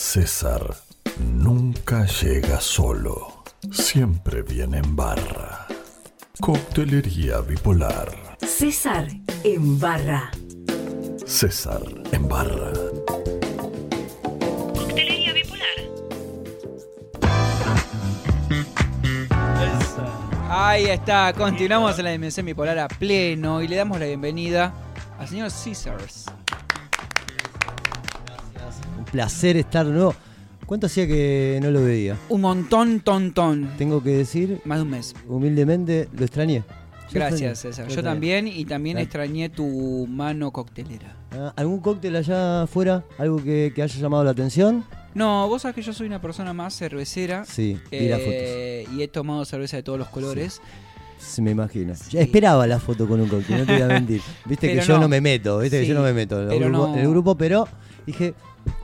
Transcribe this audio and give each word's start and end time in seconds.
César 0.00 0.74
nunca 1.20 2.06
llega 2.06 2.58
solo. 2.58 3.44
Siempre 3.70 4.40
viene 4.40 4.78
en 4.78 4.96
barra. 4.96 5.66
Coctelería 6.40 7.42
bipolar. 7.42 8.38
César 8.40 9.06
en 9.44 9.78
barra. 9.78 10.30
César 11.26 11.82
en 12.12 12.26
barra. 12.26 12.72
Coctelería 14.74 15.34
bipolar. 15.34 15.68
Ahí 20.48 20.86
está, 20.86 21.34
continuamos 21.34 21.98
en 21.98 22.04
la 22.06 22.10
dimensión 22.10 22.46
bipolar 22.46 22.78
a 22.78 22.88
pleno 22.88 23.62
y 23.62 23.68
le 23.68 23.76
damos 23.76 24.00
la 24.00 24.06
bienvenida 24.06 24.72
al 25.18 25.28
señor 25.28 25.50
Caesars. 25.52 26.39
Placer 29.12 29.56
estar 29.56 29.86
de 29.86 29.92
nuevo. 29.92 30.14
¿Cuánto 30.66 30.86
hacía 30.86 31.06
que 31.06 31.58
no 31.62 31.70
lo 31.70 31.82
veía? 31.84 32.16
Un 32.28 32.42
montón, 32.42 33.00
tontón. 33.00 33.70
Tengo 33.76 34.02
que 34.02 34.10
decir, 34.10 34.60
Más 34.64 34.78
de 34.78 34.82
un 34.82 34.90
mes. 34.90 35.14
humildemente, 35.28 36.08
lo 36.16 36.24
extrañé. 36.24 36.62
Yo 37.08 37.14
Gracias, 37.14 37.64
extrañé, 37.64 37.74
César. 37.74 37.88
yo 37.88 38.02
también 38.04 38.46
y 38.46 38.64
también 38.64 38.96
extrañé 38.98 39.48
tu 39.48 40.06
mano 40.08 40.52
coctelera. 40.52 41.16
Ah, 41.32 41.52
¿Algún 41.56 41.80
cóctel 41.80 42.14
allá 42.14 42.62
afuera? 42.62 43.04
¿Algo 43.18 43.42
que, 43.42 43.72
que 43.74 43.82
haya 43.82 44.00
llamado 44.00 44.22
la 44.22 44.30
atención? 44.30 44.84
No, 45.14 45.48
vos 45.48 45.62
sabés 45.62 45.74
que 45.74 45.82
yo 45.82 45.92
soy 45.92 46.06
una 46.06 46.20
persona 46.20 46.52
más 46.52 46.76
cervecera. 46.76 47.44
Sí, 47.44 47.80
eh, 47.90 48.86
y 48.94 49.02
he 49.02 49.08
tomado 49.08 49.44
cerveza 49.44 49.76
de 49.76 49.82
todos 49.82 49.98
los 49.98 50.08
colores. 50.08 50.54
Sí, 50.54 50.60
me 51.42 51.50
imagino. 51.50 51.94
Sí. 51.94 52.10
Ya 52.12 52.20
esperaba 52.20 52.66
la 52.66 52.78
foto 52.80 53.06
con 53.06 53.20
un 53.20 53.28
cóctel, 53.28 53.58
no 53.58 53.66
te 53.66 53.72
voy 53.74 53.82
a 53.82 53.86
mentir. 53.86 54.20
Viste 54.46 54.68
Pero 54.68 54.80
que 54.80 54.86
yo 54.86 54.98
no. 54.98 55.08
me 55.08 55.20
meto, 55.20 55.58
viste 55.58 55.80
que 55.80 55.86
yo 55.86 55.94
no 55.94 56.02
me 56.02 56.12
meto 56.12 56.42
en 56.42 56.50
el, 56.50 56.58
grupo, 56.70 56.86
no. 56.88 56.94
en 56.94 57.00
el 57.00 57.08
grupo, 57.10 57.34
pero 57.36 57.68
dije, 58.06 58.34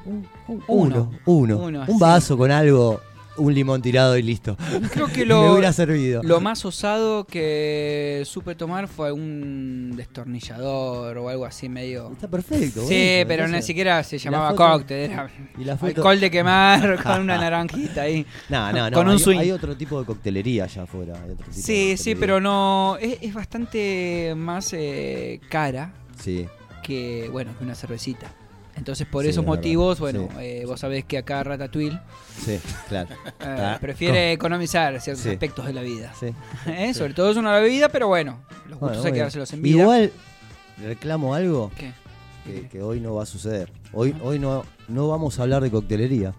un- 0.04 0.26
un- 0.48 0.62
Uno. 0.68 1.10
uno, 1.26 1.58
un 1.58 1.86
sí. 1.86 1.92
vaso 1.98 2.36
con 2.36 2.50
algo, 2.50 3.00
un 3.38 3.54
limón 3.54 3.82
tirado 3.82 4.16
y 4.16 4.22
listo. 4.22 4.56
Creo 4.92 5.06
que 5.08 5.20
me 5.20 5.24
lo, 5.26 5.52
hubiera 5.52 5.72
servido. 5.72 6.22
lo 6.22 6.40
más 6.40 6.64
osado 6.64 7.24
que 7.24 8.22
supe 8.26 8.54
tomar 8.54 8.88
fue 8.88 9.12
un 9.12 9.92
destornillador 9.96 11.18
o 11.18 11.28
algo 11.28 11.44
así 11.44 11.68
medio. 11.68 12.12
Está 12.12 12.28
perfecto. 12.28 12.86
Sí, 12.86 13.22
pero 13.26 13.48
ni 13.48 13.62
siquiera 13.62 14.02
se 14.02 14.16
la 14.16 14.22
llamaba 14.22 14.50
foto- 14.50 14.72
cóctel, 14.72 15.10
era 15.10 15.30
Y 15.58 15.64
la 15.64 15.76
foto... 15.76 15.86
alcohol 15.96 16.20
de 16.20 16.30
quemar 16.30 17.02
con 17.02 17.20
una 17.20 17.36
naranjita 17.38 18.02
ahí. 18.02 18.26
No, 18.48 18.72
no, 18.72 18.90
no. 18.90 18.96
con 18.96 19.06
un 19.06 19.14
hay, 19.14 19.18
swing. 19.18 19.38
hay 19.38 19.50
otro 19.50 19.76
tipo 19.76 19.98
de 20.00 20.06
coctelería 20.06 20.64
allá 20.64 20.82
afuera. 20.84 21.14
Sí, 21.50 21.96
sí, 21.96 22.14
pero 22.14 22.40
no. 22.40 22.96
Es, 23.00 23.18
es 23.22 23.34
bastante 23.34 24.34
más 24.36 24.72
eh, 24.72 25.40
cara 25.48 25.92
Sí, 26.18 26.46
que, 26.82 27.28
bueno, 27.30 27.52
que 27.58 27.64
una 27.64 27.74
cervecita. 27.74 28.32
Entonces, 28.76 29.06
por 29.06 29.24
Sí, 29.24 29.30
esos 29.30 29.44
verdad. 29.44 29.56
motivos, 29.56 29.98
bueno, 30.00 30.28
Sí. 30.32 30.36
eh, 30.40 30.64
vos 30.66 30.78
sabés 30.78 31.04
que 31.04 31.18
acá 31.18 31.42
Ratatouille 31.42 31.98
sí, 32.44 32.58
claro. 32.88 33.08
eh, 33.40 33.76
prefiere 33.80 34.32
economizar 34.32 35.00
ciertos 35.00 35.24
aspectos 35.26 35.64
de 35.66 35.72
la 35.72 35.82
vida. 35.82 36.12
Sí. 36.18 36.26
¿Eh? 36.66 36.92
Sobre 36.94 37.14
todo 37.14 37.30
es 37.30 37.36
una 37.36 37.58
bebida, 37.58 37.88
pero 37.88 38.08
bueno, 38.08 38.40
los 38.68 38.78
Bueno, 38.78 38.94
gustos 38.94 39.06
hay 39.06 39.12
que 39.12 39.18
dárselos 39.20 39.52
en 39.54 39.62
vida. 39.62 39.80
Igual 39.82 40.12
reclamo 40.84 41.34
algo 41.34 41.70
¿Qué? 41.78 41.92
que, 42.44 42.68
que 42.68 42.82
hoy 42.82 43.00
no 43.00 43.14
va 43.14 43.22
a 43.22 43.26
suceder. 43.26 43.72
Hoy, 43.92 44.14
hoy 44.22 44.38
no, 44.38 44.64
no 44.88 45.08
vamos 45.08 45.38
a 45.38 45.42
hablar 45.42 45.62
de 45.62 45.70
coctelería. 45.70 46.34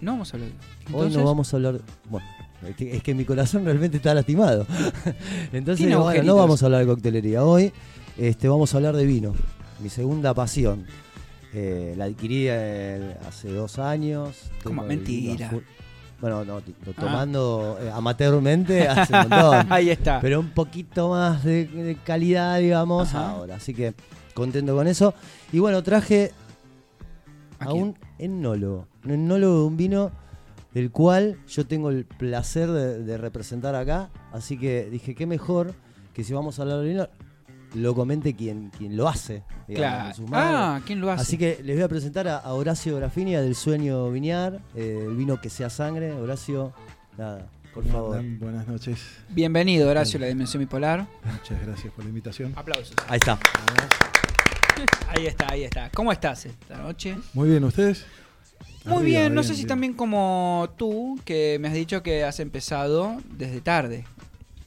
No 0.00 0.12
vamos 0.12 0.32
a 0.32 0.36
hablar 0.36 0.50
de 0.50 0.94
Hoy 0.96 1.10
no 1.10 1.24
vamos 1.24 1.52
a 1.52 1.56
hablar. 1.56 1.80
Bueno, 2.08 2.26
es 2.68 2.76
que, 2.76 2.96
es 2.96 3.02
que 3.02 3.14
mi 3.14 3.24
corazón 3.24 3.64
realmente 3.66 3.96
está 3.98 4.14
lastimado. 4.14 4.64
Entonces, 5.52 5.86
bueno, 5.98 6.22
no 6.22 6.36
vamos 6.36 6.62
a 6.62 6.66
hablar 6.66 6.80
de 6.82 6.86
coctelería. 6.86 7.44
Hoy 7.44 7.72
este, 8.16 8.48
vamos 8.48 8.72
a 8.72 8.76
hablar 8.78 8.96
de 8.96 9.04
vino. 9.04 9.34
Mi 9.80 9.88
segunda 9.88 10.34
pasión. 10.34 10.86
Eh, 11.52 11.94
la 11.96 12.04
adquirí 12.04 12.46
eh, 12.48 13.16
hace 13.26 13.52
dos 13.52 13.78
años. 13.78 14.50
Como 14.62 14.82
el 14.82 14.88
mentira. 14.88 15.50
Bueno, 16.20 16.44
no, 16.44 16.58
Ah. 16.58 16.62
tomando 17.00 17.78
eh, 17.80 17.90
amateurmente 17.92 18.86
hace 18.88 19.12
un 19.14 19.20
montón. 19.28 19.66
Ahí 19.72 19.90
está. 19.90 20.20
pero 20.20 20.38
un 20.38 20.50
poquito 20.50 21.08
más 21.10 21.42
de, 21.44 21.64
de 21.66 21.96
calidad, 21.96 22.58
digamos, 22.60 23.08
Ajá. 23.14 23.30
ahora. 23.30 23.56
Así 23.56 23.72
que 23.74 23.94
contento 24.34 24.74
con 24.76 24.86
eso. 24.86 25.14
Y 25.52 25.58
bueno, 25.60 25.82
traje 25.82 26.32
¿A 27.58 27.64
a 27.66 27.72
un 27.72 27.96
etnólogo. 28.18 28.86
Un 29.04 29.10
etnólogo 29.12 29.58
de 29.60 29.64
un 29.64 29.76
vino 29.76 30.10
del 30.74 30.90
cual 30.90 31.38
yo 31.48 31.66
tengo 31.66 31.90
el 31.90 32.04
placer 32.04 32.68
de, 32.70 33.02
de 33.02 33.16
representar 33.18 33.74
acá. 33.74 34.10
Así 34.32 34.58
que 34.58 34.88
dije, 34.90 35.14
qué 35.14 35.26
mejor 35.26 35.72
que 36.14 36.22
si 36.22 36.32
vamos 36.34 36.58
a 36.58 36.62
hablar 36.62 36.80
de 36.80 36.88
vino, 36.88 37.08
lo 37.74 37.94
comente 37.94 38.34
quien, 38.34 38.70
quien 38.70 38.96
lo 38.96 39.08
hace. 39.08 39.42
digamos, 39.68 39.90
Claro. 39.94 40.08
en 40.08 40.14
sus 40.14 40.30
manos. 40.30 40.52
Ah, 40.54 40.80
¿quién 40.86 41.00
lo 41.00 41.10
hace? 41.10 41.22
Así 41.22 41.38
que 41.38 41.60
les 41.62 41.76
voy 41.76 41.84
a 41.84 41.88
presentar 41.88 42.26
a, 42.28 42.38
a 42.38 42.52
Horacio 42.54 42.96
Grafinia 42.96 43.40
del 43.40 43.54
Sueño 43.54 44.10
Viñar, 44.10 44.60
eh, 44.74 45.06
el 45.08 45.16
vino 45.16 45.40
que 45.40 45.50
sea 45.50 45.70
sangre. 45.70 46.12
Horacio, 46.12 46.72
nada, 47.16 47.48
por 47.72 47.82
¿Cómo 47.84 47.92
favor. 47.94 48.16
andan? 48.18 48.38
Buenas 48.40 48.66
noches. 48.68 48.98
Bienvenido, 49.28 49.88
Horacio, 49.88 50.18
a 50.18 50.22
la 50.22 50.26
Dimensión 50.26 50.60
Bipolar. 50.60 51.06
Muchas 51.24 51.60
gracias 51.64 51.92
por 51.92 52.04
la 52.04 52.08
invitación. 52.08 52.52
Aplausos. 52.56 52.94
Ahí 53.08 53.18
está. 53.18 53.38
Ahí 55.08 55.26
está, 55.26 55.46
ahí 55.52 55.64
está. 55.64 55.90
¿Cómo 55.90 56.10
estás 56.12 56.46
esta 56.46 56.78
noche? 56.78 57.16
Muy 57.34 57.50
bien, 57.50 57.62
¿ustedes? 57.64 58.06
Muy 58.86 58.94
Arriba, 59.02 59.20
bien, 59.20 59.34
no 59.34 59.42
sé 59.42 59.50
si 59.50 59.56
bien. 59.56 59.68
también 59.68 59.92
como 59.92 60.70
tú, 60.78 61.20
que 61.26 61.58
me 61.60 61.68
has 61.68 61.74
dicho 61.74 62.02
que 62.02 62.24
has 62.24 62.40
empezado 62.40 63.18
desde 63.36 63.60
tarde. 63.60 64.04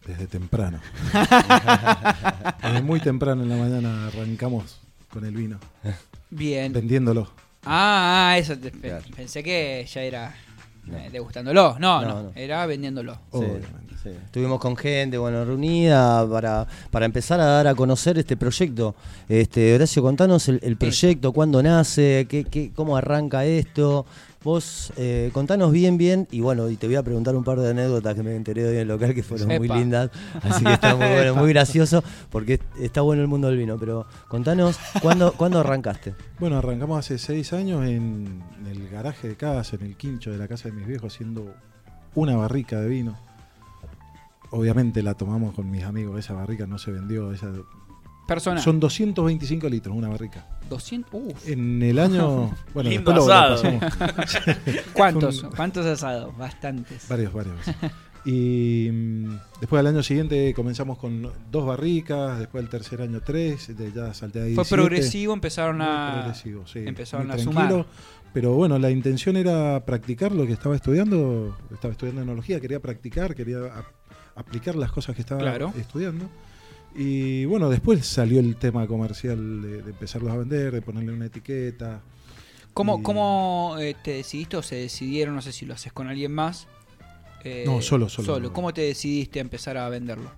Desde 0.05 0.27
temprano. 0.27 0.79
Desde 2.61 2.81
muy 2.81 2.99
temprano 2.99 3.43
en 3.43 3.49
la 3.49 3.55
mañana 3.55 4.07
arrancamos 4.07 4.79
con 5.09 5.25
el 5.25 5.33
vino, 5.35 5.59
Bien. 6.29 6.73
vendiéndolo. 6.73 7.29
Ah, 7.65 8.31
ah, 8.31 8.37
eso. 8.37 8.57
te- 8.57 8.71
pe- 8.71 8.89
Claro. 8.89 9.05
Pensé 9.15 9.41
que 9.43 9.87
ya 9.89 10.01
era 10.01 10.35
No. 10.85 10.97
eh, 10.97 11.09
degustándolo. 11.11 11.77
No, 11.79 12.01
no, 12.01 12.07
No, 12.07 12.23
no. 12.23 12.31
era 12.35 12.65
vendiéndolo. 12.65 13.13
Sí, 13.31 13.37
Obviamente. 13.37 13.82
Sí. 14.03 14.09
Estuvimos 14.25 14.59
con 14.59 14.75
gente, 14.75 15.17
bueno, 15.17 15.45
reunida 15.45 16.27
para, 16.29 16.67
para 16.91 17.05
empezar 17.05 17.39
a 17.39 17.45
dar 17.45 17.67
a 17.67 17.75
conocer 17.75 18.17
este 18.17 18.37
proyecto. 18.37 18.95
Este, 19.27 19.73
Horacio, 19.73 20.01
contanos 20.03 20.47
el, 20.49 20.59
el 20.63 20.77
proyecto, 20.77 21.31
cuándo 21.31 21.63
nace, 21.63 22.27
qué, 22.29 22.43
qué, 22.43 22.71
cómo 22.75 22.97
arranca 22.97 23.45
esto. 23.45 24.05
Vos 24.43 24.91
eh, 24.97 25.29
contanos 25.31 25.71
bien, 25.71 25.97
bien, 25.97 26.27
y 26.29 26.41
bueno, 26.41 26.67
y 26.67 26.75
te 26.75 26.85
voy 26.85 26.97
a 26.97 27.01
preguntar 27.01 27.33
un 27.33 27.45
par 27.45 27.57
de 27.61 27.69
anécdotas 27.69 28.13
que 28.13 28.23
me 28.23 28.35
enteré 28.35 28.65
hoy 28.65 28.73
en 28.73 28.81
el 28.81 28.87
local 28.89 29.13
que 29.13 29.23
fueron 29.23 29.47
muy 29.47 29.69
lindas, 29.69 30.09
así 30.41 30.65
que 30.65 30.73
está 30.73 30.97
muy 30.97 31.07
bueno, 31.07 31.35
muy 31.35 31.47
gracioso, 31.53 32.03
porque 32.29 32.59
está 32.77 32.99
bueno 32.99 33.21
el 33.21 33.29
mundo 33.29 33.47
del 33.47 33.55
vino, 33.55 33.77
pero 33.79 34.05
contanos, 34.27 34.77
¿cuándo, 35.01 35.31
¿cuándo 35.31 35.61
arrancaste? 35.61 36.13
Bueno, 36.39 36.57
arrancamos 36.57 36.99
hace 36.99 37.17
seis 37.19 37.53
años 37.53 37.85
en 37.85 38.43
el 38.69 38.89
garaje 38.89 39.29
de 39.29 39.37
casa, 39.37 39.77
en 39.77 39.85
el 39.85 39.95
quincho 39.95 40.29
de 40.29 40.37
la 40.37 40.49
casa 40.49 40.67
de 40.67 40.75
mis 40.75 40.87
viejos, 40.87 41.13
haciendo 41.13 41.55
una 42.13 42.35
barrica 42.35 42.81
de 42.81 42.89
vino. 42.89 43.17
Obviamente 44.55 45.01
la 45.01 45.15
tomamos 45.15 45.55
con 45.55 45.69
mis 45.71 45.83
amigos, 45.83 46.19
esa 46.19 46.33
barrica 46.33 46.67
no 46.67 46.77
se 46.77 46.91
vendió. 46.91 47.31
Esa... 47.33 47.51
Persona. 48.27 48.61
Son 48.61 48.79
225 48.79 49.67
litros 49.67 49.97
una 49.97 50.07
barrica. 50.09 50.47
200. 50.69 51.11
Uf. 51.13 51.49
En 51.49 51.81
el 51.81 51.97
año... 51.97 52.55
Bueno, 52.73 52.89
Lindo 52.89 53.11
después 53.11 53.63
lo. 53.63 53.79
¿Cuántos? 54.93 55.43
un- 55.43 55.49
¿Cuántos 55.51 55.85
asados? 55.85 56.37
Bastantes. 56.37 57.07
Varios, 57.09 57.33
varios. 57.33 57.55
Y 58.25 58.89
mm, 58.91 59.35
después 59.59 59.79
al 59.79 59.87
año 59.87 60.03
siguiente 60.03 60.53
comenzamos 60.53 60.97
con 60.97 61.29
dos 61.51 61.65
barricas, 61.65 62.39
después 62.39 62.63
el 62.63 62.69
tercer 62.69 63.01
año 63.01 63.19
tres, 63.21 63.75
de 63.75 63.91
ya 63.91 64.13
salté 64.13 64.39
a 64.39 64.43
17. 64.45 64.55
Fue 64.69 64.77
progresivo, 64.77 65.33
empezaron 65.33 65.77
Muy 65.79 65.85
a. 65.89 66.11
progresivo, 66.13 66.65
sí, 66.65 66.79
empezaron 66.85 67.27
muy 67.27 67.35
a 67.35 67.43
sumar. 67.43 67.85
Pero 68.33 68.53
bueno, 68.53 68.79
la 68.79 68.89
intención 68.89 69.35
era 69.35 69.83
practicar 69.85 70.31
lo 70.31 70.47
que 70.47 70.53
estaba 70.53 70.75
estudiando. 70.75 71.55
Estaba 71.71 71.91
estudiando 71.91 72.21
enología, 72.21 72.59
quería 72.59 72.79
practicar, 72.79 73.35
quería 73.35 73.59
aplicar 74.35 74.75
las 74.75 74.91
cosas 74.91 75.15
que 75.15 75.21
estaba 75.21 75.41
Claro. 75.41 75.73
estudiando. 75.77 76.29
Y 76.95 77.45
bueno, 77.45 77.69
después 77.69 78.05
salió 78.05 78.39
el 78.39 78.55
tema 78.55 78.85
comercial 78.87 79.61
de, 79.61 79.81
de 79.81 79.91
empezarlos 79.91 80.31
a 80.31 80.37
vender, 80.37 80.71
de 80.73 80.81
ponerle 80.81 81.11
una 81.13 81.25
etiqueta. 81.25 82.01
¿Cómo, 82.73 82.99
Y- 82.99 83.03
cómo 83.03 83.75
eh, 83.79 83.95
te 84.03 84.11
decidiste 84.11 84.57
o 84.57 84.61
se 84.63 84.75
decidieron? 84.75 85.35
No 85.35 85.41
sé 85.41 85.51
si 85.51 85.65
lo 85.65 85.73
haces 85.73 85.91
con 85.93 86.07
alguien 86.07 86.31
más. 86.31 86.67
Eh, 87.43 87.63
No, 87.65 87.81
solo, 87.81 88.09
solo. 88.09 88.53
¿Cómo 88.53 88.73
te 88.73 88.81
decidiste 88.81 89.39
a 89.39 89.41
empezar 89.41 89.77
a 89.77 89.89
venderlo? 89.89 90.31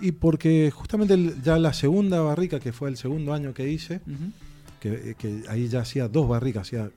Y 0.00 0.12
porque 0.12 0.70
justamente 0.74 1.14
el- 1.14 1.42
ya 1.42 1.58
la 1.58 1.72
segunda 1.72 2.20
barrica, 2.20 2.58
que 2.60 2.72
fue 2.72 2.88
el 2.88 2.96
segundo 2.96 3.34
año 3.34 3.52
que 3.52 3.68
hice, 3.68 3.96
Ujú. 4.06 4.30
que, 4.80 5.14
que 5.18 5.42
ahí 5.48 5.68
ya 5.68 5.80
hacía 5.80 6.08
dos 6.08 6.28
barricas, 6.28 6.62
hacía 6.68 6.90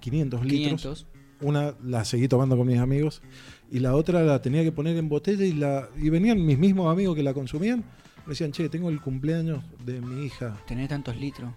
500 0.00 0.44
litros. 0.44 0.82
500. 0.82 1.06
Una 1.42 1.74
la 1.82 2.04
seguí 2.04 2.28
tomando 2.28 2.56
con 2.56 2.66
mis 2.66 2.78
amigos 2.78 3.22
y 3.70 3.78
la 3.80 3.94
otra 3.94 4.22
la 4.22 4.40
tenía 4.42 4.62
que 4.62 4.72
poner 4.72 4.96
en 4.96 5.08
botella 5.08 5.44
y 5.44 5.52
la 5.52 5.88
y 5.96 6.08
venían 6.10 6.44
mis 6.44 6.58
mismos 6.58 6.90
amigos 6.92 7.16
que 7.16 7.22
la 7.22 7.32
consumían. 7.34 7.84
Me 8.26 8.30
decían, 8.30 8.52
che, 8.52 8.68
tengo 8.68 8.90
el 8.90 9.00
cumpleaños 9.00 9.64
de 9.84 10.00
mi 10.00 10.24
hija, 10.26 10.56
Tener 10.68 10.88
tantos 10.88 11.16
litros. 11.16 11.50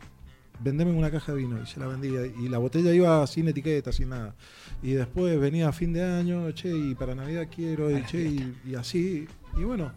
vendeme 0.63 0.91
una 0.91 1.11
caja 1.11 1.33
de 1.33 1.39
vino. 1.39 1.61
Y 1.61 1.67
se 1.67 1.79
la 1.79 1.87
vendía. 1.87 2.25
Y 2.25 2.47
la 2.47 2.57
botella 2.57 2.91
iba 2.93 3.25
sin 3.27 3.47
etiqueta, 3.49 3.91
sin 3.91 4.09
nada. 4.09 4.33
Y 4.81 4.91
después 4.91 5.39
venía 5.39 5.67
a 5.67 5.71
fin 5.73 5.91
de 5.93 6.03
año, 6.03 6.49
che, 6.51 6.69
y 6.75 6.95
para 6.95 7.15
Navidad 7.15 7.47
quiero, 7.53 7.91
y, 7.95 8.03
che, 8.05 8.21
y, 8.23 8.55
y 8.65 8.75
así. 8.75 9.27
Y 9.59 9.63
bueno, 9.63 9.91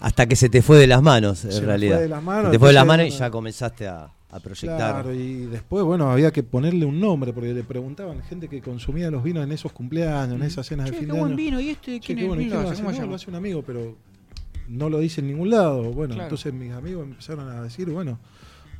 Hasta 0.00 0.26
que 0.26 0.36
se 0.36 0.48
te 0.48 0.62
fue 0.62 0.78
de 0.78 0.86
las 0.86 1.02
manos, 1.02 1.44
en 1.44 1.52
se 1.52 1.60
realidad. 1.60 1.96
fue 1.96 2.02
de 2.02 2.08
las 2.08 2.22
manos. 2.22 2.44
Se 2.46 2.50
te 2.52 2.58
fue 2.58 2.68
de 2.68 2.74
las 2.74 2.86
manos 2.86 3.06
y 3.06 3.10
ya 3.10 3.30
comenzaste 3.30 3.88
a, 3.88 4.12
a 4.36 4.40
proyectar. 4.40 4.76
Claro, 5.02 5.14
y 5.14 5.46
después, 5.46 5.84
bueno, 5.84 6.10
había 6.10 6.30
que 6.30 6.42
ponerle 6.42 6.84
un 6.86 7.00
nombre, 7.00 7.32
porque 7.32 7.52
le 7.52 7.62
preguntaban 7.62 8.22
gente 8.22 8.48
que 8.48 8.60
consumía 8.60 9.10
los 9.10 9.22
vinos 9.22 9.44
en 9.44 9.52
esos 9.52 9.72
cumpleaños, 9.72 10.36
en 10.36 10.42
esas 10.42 10.66
cenas 10.66 10.86
Che, 10.86 10.92
de 10.92 10.98
fin 10.98 11.08
qué 11.08 11.12
de 11.14 11.18
buen 11.20 11.32
año. 11.32 11.36
vino. 11.36 11.60
¿Y 11.60 11.70
este 11.70 12.00
Che, 12.00 12.06
quién 12.06 12.18
qué 12.18 12.22
es? 12.24 12.28
bueno, 12.28 12.42
¿y 12.42 12.46
¿Quién 12.48 12.62
lo 12.62 12.68
hace? 12.70 12.82
No, 12.82 13.06
lo 13.06 13.14
hace 13.14 13.30
un 13.30 13.36
amigo, 13.36 13.62
pero 13.66 13.96
no 14.68 14.88
lo 14.90 14.98
dice 14.98 15.20
en 15.20 15.28
ningún 15.28 15.50
lado. 15.50 15.82
Bueno, 15.92 16.14
Claro. 16.14 16.24
entonces 16.24 16.52
mis 16.52 16.72
amigos 16.72 17.04
empezaron 17.06 17.48
a 17.48 17.62
decir, 17.62 17.88
bueno, 17.90 18.18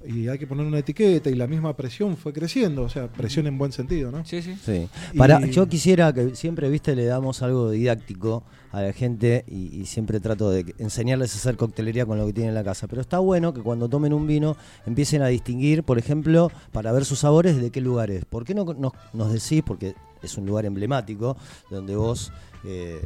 y 0.09 0.29
hay 0.29 0.39
que 0.39 0.47
poner 0.47 0.67
una 0.67 0.79
etiqueta, 0.79 1.29
y 1.31 1.35
la 1.35 1.47
misma 1.47 1.75
presión 1.77 2.17
fue 2.17 2.33
creciendo, 2.33 2.83
o 2.83 2.89
sea, 2.89 3.09
presión 3.09 3.47
en 3.47 3.59
buen 3.59 3.73
sentido, 3.73 4.11
¿no? 4.13 4.25
Sí, 4.25 4.43
sí. 4.43 4.57
Sí. 4.65 4.89
Y- 5.13 5.19
Para, 5.19 5.45
yo 5.47 5.69
quisiera 5.69 6.13
que 6.13 6.35
siempre, 6.37 6.69
viste, 6.71 6.95
le 6.97 7.05
damos 7.07 7.43
algo 7.43 7.71
didáctico 7.71 8.43
a 8.73 8.83
la 8.83 8.93
gente 8.93 9.45
y, 9.49 9.75
y 9.81 9.87
siempre 9.87 10.21
trato 10.21 10.51
de 10.51 10.75
enseñarles 10.79 11.35
a 11.35 11.39
hacer 11.39 11.57
coctelería 11.57 12.05
con 12.07 12.19
lo 12.19 12.27
que 12.27 12.33
tienen 12.33 12.51
en 12.51 12.55
la 12.55 12.65
casa. 12.65 12.87
Pero 12.89 13.01
está 13.01 13.19
bueno 13.21 13.55
que 13.55 13.63
cuando 13.63 13.89
tomen 13.89 14.13
un 14.13 14.27
vino 14.27 14.57
empiecen 14.85 15.23
a 15.23 15.29
distinguir, 15.29 15.83
por 15.83 15.99
ejemplo, 15.99 16.51
para 16.73 16.93
ver 16.93 17.05
sus 17.05 17.21
sabores, 17.21 17.61
de 17.61 17.71
qué 17.71 17.81
lugar 17.81 18.11
es. 18.11 18.25
¿Por 18.25 18.45
qué 18.45 18.55
no 18.55 18.65
nos, 18.65 18.93
nos 19.15 19.33
decís, 19.33 19.63
porque 19.67 19.95
es 20.23 20.37
un 20.37 20.47
lugar 20.47 20.67
emblemático, 20.67 21.37
donde 21.71 21.97
vos, 21.97 22.33
eh, 22.65 23.01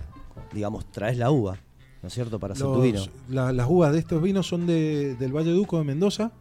digamos, 0.52 0.91
traes 0.91 1.19
la 1.19 1.31
uva, 1.31 1.58
¿no 2.02 2.08
es 2.08 2.14
cierto?, 2.14 2.38
para 2.41 2.55
hacer 2.55 2.67
tu 2.67 2.75
Los- 2.75 2.82
vino. 2.82 3.00
la- 3.29 3.52
las 3.52 3.69
uvas 3.69 3.93
de 3.93 3.99
estos 4.00 4.20
vinos 4.23 4.47
son 4.49 4.67
de- 4.67 5.14
del 5.17 5.32
Valle 5.37 5.50
Duco 5.52 5.79
de 5.79 5.85
Mendoza, 5.85 6.32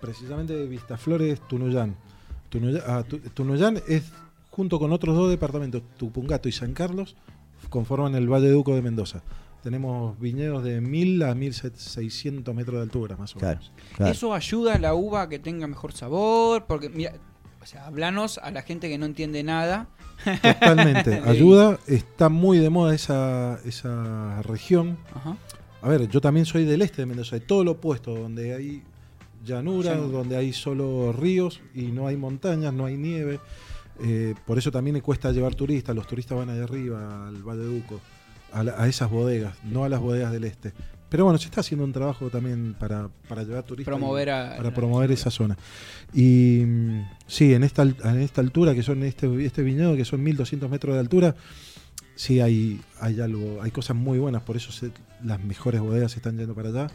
precisamente 0.00 0.54
de 0.54 0.66
Vistaflores 0.66 1.40
Tunuyán. 1.48 1.96
Tunuyán, 2.48 2.82
ah, 2.86 3.04
Tu- 3.06 3.18
Tunuyán 3.18 3.80
es, 3.88 4.04
junto 4.50 4.78
con 4.78 4.92
otros 4.92 5.16
dos 5.16 5.30
departamentos, 5.30 5.82
Tupungato 5.96 6.48
y 6.48 6.52
San 6.52 6.72
Carlos, 6.74 7.16
conforman 7.68 8.14
el 8.14 8.28
Valle 8.32 8.50
Duco 8.50 8.74
de 8.74 8.82
Mendoza. 8.82 9.22
Tenemos 9.62 10.18
viñedos 10.20 10.62
de 10.62 10.80
1000 10.80 11.22
a 11.24 11.34
1600 11.34 12.54
metros 12.54 12.76
de 12.76 12.82
altura, 12.82 13.16
más 13.16 13.34
o 13.34 13.38
Claro, 13.40 13.58
menos. 13.60 13.72
claro. 13.96 14.12
¿Eso 14.12 14.32
ayuda 14.32 14.74
a 14.76 14.78
la 14.78 14.94
uva 14.94 15.22
a 15.22 15.28
que 15.28 15.38
tenga 15.40 15.66
mejor 15.66 15.92
sabor? 15.92 16.64
Porque, 16.66 16.88
mira, 16.88 17.12
o 17.60 17.66
sea, 17.66 17.86
hablanos 17.86 18.38
a 18.38 18.50
la 18.52 18.62
gente 18.62 18.88
que 18.88 18.96
no 18.98 19.04
entiende 19.06 19.42
nada. 19.42 19.88
Totalmente. 20.42 21.20
Ayuda, 21.26 21.78
está 21.86 22.28
muy 22.28 22.58
de 22.58 22.70
moda 22.70 22.94
esa, 22.94 23.58
esa 23.64 24.42
región. 24.42 24.96
Ajá. 25.14 25.36
A 25.82 25.88
ver, 25.88 26.08
yo 26.08 26.20
también 26.20 26.46
soy 26.46 26.64
del 26.64 26.82
este 26.82 27.02
de 27.02 27.06
Mendoza, 27.06 27.36
de 27.36 27.40
todo 27.40 27.62
lo 27.64 27.72
opuesto, 27.72 28.14
donde 28.14 28.54
hay 28.54 28.82
llanura, 29.44 29.94
donde 29.96 30.36
hay 30.36 30.52
solo 30.52 31.12
ríos 31.12 31.60
y 31.74 31.82
no 31.92 32.06
hay 32.06 32.16
montañas, 32.16 32.72
no 32.72 32.84
hay 32.86 32.96
nieve. 32.96 33.40
Eh, 34.00 34.34
por 34.46 34.58
eso 34.58 34.70
también 34.70 34.94
le 34.94 35.02
cuesta 35.02 35.32
llevar 35.32 35.54
turistas. 35.54 35.94
Los 35.96 36.06
turistas 36.06 36.38
van 36.38 36.50
allá 36.50 36.64
arriba, 36.64 37.28
al 37.28 37.42
Valle 37.42 37.64
Duco, 37.64 38.00
a, 38.52 38.62
la- 38.62 38.80
a 38.82 38.86
esas 38.88 39.10
bodegas, 39.10 39.56
no 39.64 39.84
a 39.84 39.88
las 39.88 40.00
bodegas 40.00 40.32
del 40.32 40.44
este. 40.44 40.72
Pero 41.08 41.24
bueno, 41.24 41.38
se 41.38 41.46
está 41.46 41.62
haciendo 41.62 41.84
un 41.84 41.92
trabajo 41.92 42.28
también 42.28 42.76
para, 42.78 43.08
para 43.28 43.42
llevar 43.42 43.62
turistas. 43.64 43.90
Promover 43.96 44.28
a- 44.30 44.56
para 44.58 44.74
promover 44.74 45.10
esa 45.10 45.30
zona. 45.30 45.56
Y 46.12 46.62
mm, 46.66 47.00
sí, 47.26 47.54
en 47.54 47.64
esta, 47.64 47.82
en 47.82 48.20
esta 48.20 48.40
altura, 48.42 48.74
que 48.74 48.82
son 48.82 49.02
este, 49.02 49.44
este 49.44 49.62
viñedo, 49.62 49.96
que 49.96 50.04
son 50.04 50.22
1200 50.22 50.68
metros 50.70 50.94
de 50.94 51.00
altura, 51.00 51.34
sí 52.14 52.40
hay, 52.40 52.80
hay 53.00 53.20
algo, 53.20 53.62
hay 53.62 53.70
cosas 53.70 53.96
muy 53.96 54.18
buenas, 54.18 54.42
por 54.42 54.56
eso 54.56 54.70
se- 54.70 54.92
las 55.24 55.42
mejores 55.42 55.80
bodegas 55.80 56.12
se 56.12 56.18
están 56.18 56.36
yendo 56.36 56.54
para 56.54 56.68
allá 56.68 56.86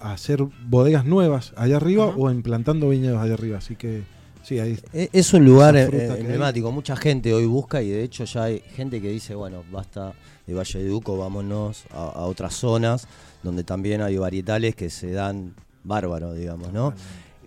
a 0.00 0.12
hacer 0.12 0.44
bodegas 0.68 1.04
nuevas 1.04 1.52
allá 1.56 1.76
arriba 1.76 2.06
o 2.16 2.30
implantando 2.30 2.88
viñedos 2.88 3.20
allá 3.20 3.34
arriba. 3.34 3.58
Así 3.58 3.76
que 3.76 4.02
sí, 4.42 4.58
ahí 4.58 4.78
E- 4.92 5.10
Es 5.12 5.32
un 5.34 5.44
lugar 5.44 5.76
eh, 5.76 5.88
hay. 6.12 6.20
emblemático. 6.20 6.72
Mucha 6.72 6.96
gente 6.96 7.32
hoy 7.34 7.46
busca 7.46 7.82
y 7.82 7.90
de 7.90 8.02
hecho 8.02 8.24
ya 8.24 8.44
hay 8.44 8.60
gente 8.74 9.00
que 9.00 9.10
dice, 9.10 9.34
bueno, 9.34 9.62
basta 9.70 10.12
de 10.46 10.54
Valle 10.54 10.78
de 10.82 10.88
Duco, 10.88 11.16
vámonos 11.16 11.84
a, 11.90 12.04
a 12.08 12.22
otras 12.26 12.54
zonas 12.54 13.06
donde 13.42 13.62
también 13.64 14.00
hay 14.02 14.16
varietales 14.18 14.74
que 14.74 14.90
se 14.90 15.12
dan 15.12 15.54
bárbaro, 15.84 16.34
digamos, 16.34 16.72
¿no? 16.72 16.92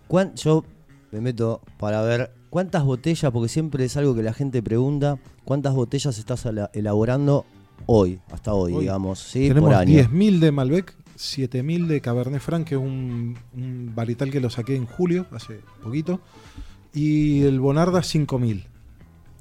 ¿Cuán- 0.08 0.34
yo 0.36 0.64
me 1.12 1.22
meto 1.22 1.62
para 1.80 2.02
ver 2.02 2.32
cuántas 2.50 2.84
botellas, 2.84 3.32
porque 3.32 3.50
siempre 3.50 3.86
es 3.86 3.98
algo 3.98 4.16
que 4.16 4.24
la 4.24 4.34
gente 4.34 4.62
pregunta, 4.64 5.18
cuántas 5.46 5.74
botellas 5.74 6.18
estás 6.18 6.48
elaborando 6.74 7.46
hoy, 7.86 8.20
hasta 8.32 8.54
hoy, 8.54 8.74
Hoy 8.74 8.82
digamos, 8.82 9.20
¿sí? 9.20 9.48
tenemos 9.48 9.70
por 9.70 9.78
año. 9.80 9.92
10.000 9.94 10.40
de 10.40 10.52
Malbec, 10.52 10.94
7.000 11.18 11.88
de 11.88 12.02
Cabernet 12.02 12.42
Franc, 12.42 12.68
que 12.68 12.76
es 12.76 12.82
un, 12.82 13.38
un 13.56 13.92
varietal 13.96 14.30
que 14.32 14.40
lo 14.40 14.50
saqué 14.50 14.76
en 14.76 14.86
julio, 14.86 15.26
hace 15.32 15.60
poquito, 15.84 16.20
y 16.94 17.44
el 17.44 17.60
Bonarda 17.60 18.00
5.000. 18.02 18.66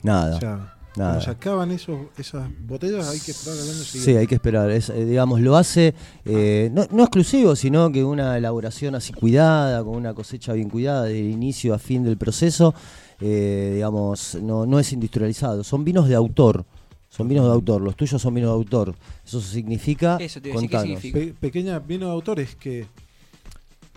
Nada. 0.02 0.36
O 0.36 0.40
sea, 0.40 0.50
nada. 0.56 0.74
cuando 0.94 1.20
se 1.20 1.30
acaban 1.30 1.70
esos, 1.70 1.98
esas 2.18 2.48
botellas 2.66 3.08
hay 3.08 3.20
que 3.20 3.30
esperar 3.30 3.58
al 3.58 3.64
año 3.64 3.72
Sí, 3.72 3.84
siguiente. 3.84 4.18
hay 4.20 4.26
que 4.26 4.34
esperar. 4.34 4.70
Es, 4.70 4.90
eh, 4.90 5.04
digamos, 5.04 5.40
lo 5.40 5.56
hace 5.56 5.94
eh, 6.24 6.70
no, 6.72 6.86
no 6.90 7.02
exclusivo, 7.02 7.54
sino 7.56 7.90
que 7.92 8.02
una 8.04 8.36
elaboración 8.36 8.94
así 8.94 9.12
cuidada, 9.12 9.82
con 9.84 9.96
una 9.96 10.12
cosecha 10.14 10.52
bien 10.54 10.68
cuidada, 10.68 11.04
del 11.04 11.30
inicio 11.30 11.74
a 11.74 11.78
fin 11.78 12.02
del 12.04 12.16
proceso, 12.16 12.74
eh, 13.20 13.72
digamos, 13.74 14.36
no, 14.42 14.66
no 14.66 14.78
es 14.80 14.92
industrializado. 14.92 15.62
Son 15.62 15.84
vinos 15.84 16.08
de 16.08 16.14
autor. 16.16 16.64
Son 17.14 17.28
vinos 17.28 17.44
de 17.44 17.52
autor. 17.52 17.82
Los 17.82 17.94
tuyos 17.94 18.22
son 18.22 18.32
vinos 18.34 18.48
de 18.50 18.54
autor. 18.54 18.94
Eso 19.24 19.40
significa. 19.42 20.16
Eso 20.18 20.40
te 20.40 20.48
iba 20.48 20.58
a 20.58 20.60
decir, 20.62 20.70
¿qué 20.70 20.76
contanos. 20.78 21.00
significa? 21.02 21.18
Pe- 21.34 21.34
pequeña 21.38 21.78
vino 21.78 22.06
de 22.06 22.12
autor 22.12 22.40
es 22.40 22.56
que 22.56 22.86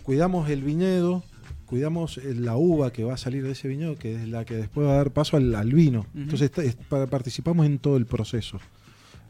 cuidamos 0.03 0.49
el 0.49 0.61
viñedo, 0.63 1.23
cuidamos 1.65 2.17
la 2.23 2.57
uva 2.57 2.91
que 2.91 3.03
va 3.05 3.13
a 3.13 3.17
salir 3.17 3.43
de 3.43 3.51
ese 3.51 3.67
viñedo, 3.69 3.95
que 3.97 4.15
es 4.15 4.27
la 4.27 4.43
que 4.45 4.55
después 4.55 4.85
va 4.85 4.93
a 4.93 4.97
dar 4.97 5.11
paso 5.11 5.37
al, 5.37 5.55
al 5.55 5.71
vino. 5.71 6.05
Entonces 6.13 6.41
está- 6.49 6.63
es- 6.63 6.75
pa- 6.75 7.07
participamos 7.07 7.65
en 7.65 7.79
todo 7.79 7.97
el 7.97 8.05
proceso. 8.05 8.59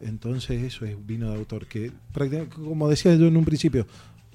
Entonces 0.01 0.63
eso 0.63 0.85
es 0.85 0.95
vino 1.05 1.29
de 1.29 1.37
autor, 1.37 1.67
que 1.67 1.91
prácticamente, 2.11 2.55
como 2.55 2.89
decía 2.89 3.15
yo 3.15 3.27
en 3.27 3.37
un 3.37 3.45
principio, 3.45 3.85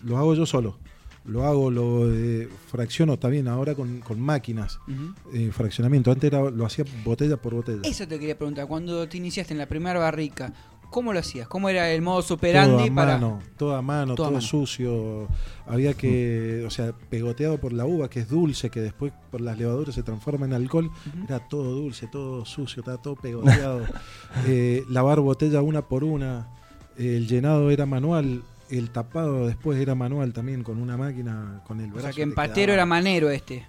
lo 0.02 0.16
hago 0.16 0.34
yo 0.34 0.46
solo. 0.46 0.78
Lo 1.24 1.44
hago, 1.44 1.70
lo 1.70 2.10
eh, 2.12 2.48
fracciono 2.70 3.18
también 3.18 3.46
ahora 3.46 3.74
con, 3.74 4.00
con 4.00 4.20
máquinas, 4.20 4.78
eh, 5.34 5.50
fraccionamiento. 5.52 6.10
Antes 6.10 6.32
era- 6.32 6.50
lo 6.50 6.64
hacía 6.64 6.84
botella 7.04 7.36
por 7.36 7.54
botella. 7.54 7.80
Eso 7.84 8.08
te 8.08 8.18
quería 8.18 8.36
preguntar. 8.38 8.66
Cuando 8.66 9.06
te 9.08 9.18
iniciaste 9.18 9.52
en 9.52 9.58
la 9.58 9.66
primera 9.66 9.98
barrica, 10.00 10.52
¿cómo 10.90 11.12
lo 11.12 11.18
hacías? 11.20 11.46
¿Cómo 11.46 11.68
era 11.68 11.90
el 11.92 12.00
modo 12.00 12.16
todo 12.20 12.28
superandi 12.28 12.88
a 12.88 12.94
para.? 12.94 13.12
mano, 13.18 13.38
todo 13.58 13.76
a 13.76 13.82
mano, 13.82 14.14
Todo 14.14 14.26
todo 14.28 14.34
mano. 14.36 14.40
sucio. 14.46 15.28
Había 15.66 15.92
que, 15.94 16.64
o 16.66 16.70
sea, 16.70 16.92
pegoteado 16.92 17.58
por 17.60 17.74
la 17.74 17.84
uva, 17.84 18.08
que 18.08 18.20
es 18.20 18.28
dulce, 18.28 18.70
que 18.70 18.80
después 18.80 19.12
por 19.30 19.40
las 19.42 19.58
levaduras 19.58 19.94
se 19.94 20.02
transforma 20.02 20.46
en 20.46 20.54
alcohol. 20.54 20.90
Era 21.28 21.38
todo 21.48 21.70
dulce, 21.74 22.06
todo 22.08 22.44
sucio, 22.46 22.80
estaba 22.80 23.00
todo 23.00 23.14
pegoteado. 23.16 23.84
Eh, 24.46 24.84
lavar 24.88 25.20
botella 25.20 25.60
una 25.60 25.82
por 25.82 26.02
una. 26.02 26.48
El 26.96 27.28
llenado 27.28 27.70
era 27.70 27.84
manual. 27.86 28.42
El 28.70 28.90
tapado 28.90 29.46
después 29.46 29.78
era 29.80 29.94
manual 29.94 30.32
también, 30.32 30.62
con 30.62 30.80
una 30.80 30.96
máquina, 30.96 31.62
con 31.66 31.80
el 31.80 31.90
O 31.90 31.94
brazo. 31.94 32.06
sea 32.08 32.12
que 32.12 32.22
quedaba- 32.66 32.74
era 32.74 32.86
manero 32.86 33.30
este. 33.30 33.66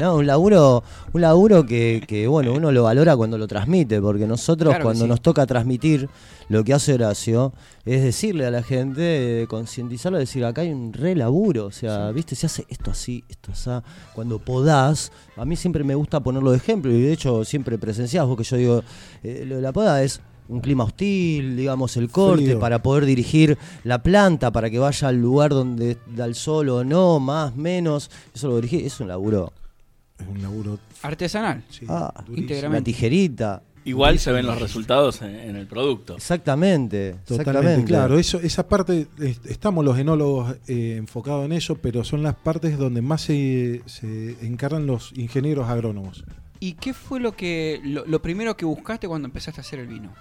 No, 0.00 0.16
un 0.16 0.26
laburo, 0.26 0.82
un 1.12 1.20
laburo 1.20 1.66
que, 1.66 2.02
que, 2.06 2.26
bueno, 2.26 2.52
uno 2.52 2.72
lo 2.72 2.84
valora 2.84 3.16
cuando 3.16 3.38
lo 3.38 3.46
transmite, 3.46 4.00
porque 4.00 4.26
nosotros 4.26 4.70
Claro 4.70 4.84
cuando 4.84 5.04
sí. 5.04 5.08
nos 5.08 5.20
toca 5.20 5.46
transmitir 5.46 6.08
lo 6.48 6.64
que 6.64 6.74
hace 6.74 6.94
Horacio 6.94 7.52
es 7.84 8.02
decirle 8.02 8.46
a 8.46 8.50
la 8.50 8.62
gente, 8.62 9.42
eh, 9.42 9.46
concientizarlo, 9.46 10.18
decir, 10.18 10.44
acá 10.44 10.60
hay 10.60 10.70
un 10.70 10.92
re 10.92 11.16
laburo, 11.16 11.66
o 11.66 11.72
sea, 11.72 12.12
viste, 12.12 12.36
se 12.36 12.46
hace 12.46 12.64
esto 12.68 12.90
así, 12.92 13.24
esto 13.28 13.50
así, 13.52 13.70
cuando 14.14 14.38
podás, 14.38 15.10
a 15.36 15.44
mí 15.44 15.56
siempre 15.56 15.82
me 15.82 15.94
gusta 15.94 16.20
ponerlo 16.20 16.52
de 16.52 16.58
ejemplo, 16.58 16.92
y 16.92 17.00
de 17.00 17.12
hecho 17.12 17.44
siempre 17.44 17.78
presenciás 17.78 18.26
vos 18.26 18.36
que 18.36 18.44
yo 18.44 18.56
digo, 18.56 18.84
eh, 19.22 19.44
lo 19.46 19.56
de 19.56 19.62
la 19.62 19.72
poda 19.72 20.02
es 20.02 20.20
un 20.52 20.60
clima 20.60 20.84
hostil, 20.84 21.56
digamos, 21.56 21.96
el 21.96 22.10
corte, 22.10 22.44
Frío. 22.44 22.60
para 22.60 22.82
poder 22.82 23.04
dirigir 23.06 23.58
la 23.84 24.02
planta, 24.02 24.50
para 24.50 24.70
que 24.70 24.78
vaya 24.78 25.08
al 25.08 25.16
lugar 25.20 25.50
donde 25.50 25.96
da 26.14 26.24
el 26.26 26.34
sol 26.34 26.68
o 26.68 26.84
no, 26.84 27.18
más, 27.20 27.56
menos, 27.56 28.10
eso 28.34 28.48
lo 28.48 28.56
dirigí, 28.56 28.84
es 28.86 29.00
un 29.00 29.08
laburo. 29.08 29.52
Es 30.18 30.26
un 30.28 30.40
laburo. 30.42 30.78
Artesanal. 31.02 31.64
sí, 31.70 31.86
Ah, 31.88 32.12
durísimo. 32.18 32.38
íntegramente. 32.42 32.80
La 32.80 32.84
tijerita. 32.84 33.62
Igual 33.84 34.20
se 34.20 34.30
ven 34.30 34.46
los 34.46 34.60
resultados 34.60 35.22
en, 35.22 35.34
en 35.34 35.56
el 35.56 35.66
producto. 35.66 36.14
Exactamente. 36.14 37.16
Totalmente, 37.26 37.34
exactamente. 37.34 37.84
claro. 37.88 38.16
Eso, 38.16 38.38
esa 38.38 38.68
parte, 38.68 39.08
estamos 39.44 39.84
los 39.84 39.98
enólogos 39.98 40.54
eh, 40.68 40.94
enfocados 40.98 41.44
en 41.46 41.52
eso, 41.52 41.74
pero 41.74 42.04
son 42.04 42.22
las 42.22 42.36
partes 42.36 42.78
donde 42.78 43.02
más 43.02 43.22
se, 43.22 43.82
se 43.86 44.36
encargan 44.46 44.86
los 44.86 45.12
ingenieros 45.16 45.68
agrónomos. 45.68 46.22
¿Y 46.60 46.74
qué 46.74 46.94
fue 46.94 47.18
lo 47.18 47.32
que 47.32 47.80
lo, 47.82 48.04
lo 48.06 48.22
primero 48.22 48.56
que 48.56 48.64
buscaste 48.64 49.08
cuando 49.08 49.26
empezaste 49.26 49.60
a 49.60 49.62
hacer 49.62 49.80
el 49.80 49.88
vino? 49.88 50.12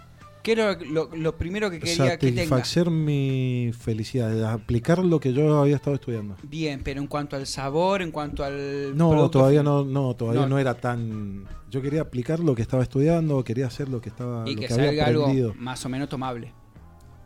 ¿Qué 0.44 0.54
era 0.54 0.76
lo, 0.76 1.10
lo 1.16 1.38
primero 1.38 1.70
que 1.70 1.80
quería 1.80 2.18
que 2.18 2.32
tenga? 2.32 2.42
Satisfacer 2.42 2.90
mi 2.90 3.72
felicidad, 3.78 4.30
de 4.32 4.46
aplicar 4.48 5.00
lo 5.00 5.20
que 5.20 5.34
yo 5.34 5.60
había 5.60 5.76
estado 5.76 5.96
estudiando. 5.96 6.36
Bien, 6.44 6.82
pero 6.84 7.00
en 7.00 7.08
cuanto 7.08 7.36
al 7.36 7.46
sabor, 7.46 8.02
en 8.02 8.12
cuanto 8.12 8.44
al 8.44 8.96
No, 8.98 9.10
producto 9.12 9.40
todavía 9.40 9.62
no, 9.64 9.86
no, 9.86 10.16
todavía 10.16 10.42
No. 10.42 10.48
no. 10.48 10.60
era 10.60 10.74
tan. 10.74 11.46
Yo 11.70 11.82
quería 11.82 12.02
aplicar 12.02 12.40
lo 12.40 12.56
que 12.56 12.62
estaba 12.64 12.84
estudiando, 12.84 13.44
quería 13.44 13.68
hacer 13.68 13.88
lo 13.90 14.02
que 14.02 14.10
estaba, 14.10 14.50
y 14.50 14.56
lo 14.56 14.62
que, 14.62 14.68
que, 14.68 14.74
había 14.74 14.86
salga 14.88 15.06
algo 15.06 15.54
más 15.58 15.86
o 15.86 15.90
menos 15.90 16.10
tomable. 16.10 16.54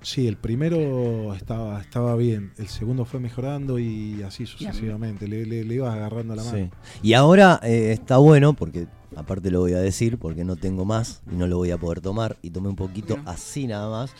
Sí, 0.01 0.27
el 0.27 0.37
primero 0.37 1.33
estaba, 1.33 1.81
estaba 1.81 2.15
bien, 2.15 2.51
el 2.59 2.67
segundo 2.67 3.05
fue 3.05 3.19
mejorando 3.19 3.79
y 3.79 4.21
así 4.21 4.45
sucesivamente. 4.45 5.27
Le, 5.27 5.47
le- 5.47 5.63
le 5.63 5.73
ibas 5.73 5.95
agarrando 5.95 6.35
la 6.35 6.43
mano. 6.43 6.57
Sí. 6.57 6.69
Y 7.01 7.13
ahora 7.13 7.59
eh, 7.63 7.91
está 7.91 8.17
bueno 8.17 8.53
porque 8.53 8.85
aparte 9.15 9.49
lo 9.51 9.59
voy 9.61 9.73
a 9.73 9.79
decir 9.79 10.17
porque 10.17 10.43
no 10.43 10.55
tengo 10.55 10.85
más 10.85 11.21
y 11.31 11.35
no 11.35 11.47
lo 11.47 11.57
voy 11.57 11.71
a 11.71 11.77
poder 11.77 12.01
tomar 12.01 12.37
y 12.41 12.49
tomé 12.51 12.69
un 12.69 12.75
poquito 12.75 13.17
así 13.25 13.67
nada 13.67 13.89
más. 13.89 14.11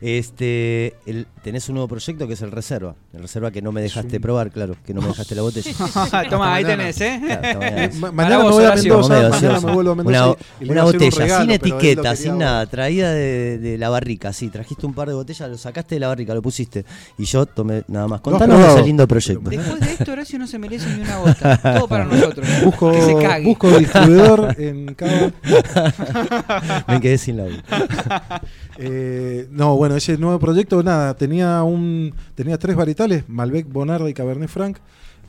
Este, 0.00 0.94
el- 1.06 1.26
tenés 1.42 1.68
un 1.68 1.76
nuevo 1.76 1.88
proyecto 1.88 2.26
que 2.26 2.34
es 2.34 2.42
el 2.42 2.50
Reserva. 2.50 2.96
El 3.12 3.22
Reserva 3.22 3.50
que 3.50 3.62
no 3.62 3.72
me 3.72 3.80
dejaste 3.80 4.20
probar, 4.20 4.50
claro, 4.50 4.76
que 4.84 4.92
no 4.94 5.00
me 5.00 5.08
dejaste 5.08 5.34
la 5.34 5.42
botella. 5.42 5.70
Toma, 6.30 6.54
ahí 6.54 6.64
mañana. 6.64 6.82
tenés, 6.92 7.00
¿eh? 7.00 7.20
Claro, 7.24 7.42
toma, 7.52 7.60
Ma- 7.62 8.00
Para 8.00 8.12
mañana 8.12 8.38
me 8.44 8.50
voy 8.50 8.64
a. 8.64 8.74
Mendoza, 8.74 9.14
Medio 9.14 9.30
mañana 9.30 9.34
ansioso. 9.54 9.66
me 9.66 9.72
vuelvo 9.74 9.92
a 9.92 9.94
Mendoza 9.94 10.26
Una, 10.26 10.36
y- 10.60 10.68
un 10.70 10.84
botella 10.84 11.18
regalo, 11.18 11.42
sin 11.42 11.50
etiqueta, 11.52 12.16
sin 12.16 12.30
ahora. 12.32 12.44
nada, 12.44 12.66
traída 12.66 13.12
de, 13.12 13.58
de 13.58 13.78
la 13.78 13.88
barrica, 13.90 14.32
sí, 14.32 14.48
trajiste 14.48 14.86
un 14.86 14.94
par 14.94 15.08
de 15.08 15.14
botellas, 15.14 15.48
lo 15.48 15.58
sacaste 15.58 15.94
de 15.96 16.00
la 16.00 16.08
barrica, 16.08 16.34
lo 16.34 16.42
pusiste 16.42 16.84
y 17.18 17.24
yo 17.24 17.46
tomé 17.46 17.84
nada 17.88 18.08
más. 18.08 18.20
Contanos 18.20 18.56
de 18.56 18.62
probado. 18.62 18.78
ese 18.78 18.86
lindo 18.86 19.06
proyecto. 19.08 19.50
Después 19.50 19.80
de 19.80 19.92
esto, 19.92 20.12
Horacio 20.12 20.38
no 20.38 20.46
se 20.46 20.58
merece 20.58 20.88
ni 20.96 21.02
una 21.02 21.18
gota. 21.18 21.56
Todo 21.78 21.88
para 21.88 22.04
nosotros. 22.06 22.46
Busco, 22.64 22.92
que 22.92 23.02
se 23.02 23.14
cague. 23.18 23.44
busco 23.46 23.70
distribuidor 23.78 24.31
en 24.58 24.94
cada. 24.94 25.32
Me 26.88 27.00
quedé 27.00 27.18
sin 27.18 27.36
la. 27.38 27.46
Eh, 28.78 29.48
no, 29.50 29.76
bueno, 29.76 29.96
ese 29.96 30.16
nuevo 30.16 30.38
proyecto, 30.38 30.82
nada, 30.82 31.14
tenía 31.14 31.62
un 31.62 32.14
tenía 32.34 32.58
tres 32.58 32.74
varietales, 32.74 33.28
Malbec, 33.28 33.68
Bonarda 33.70 34.08
y 34.08 34.14
Cabernet 34.14 34.48
Franc. 34.48 34.78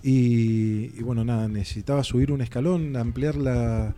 Y, 0.02 0.98
y 0.98 1.02
bueno, 1.04 1.24
nada, 1.26 1.48
necesitaba 1.48 2.04
subir 2.04 2.32
un 2.32 2.42
escalón, 2.42 2.96
ampliar 2.96 3.36
la, 3.36 3.94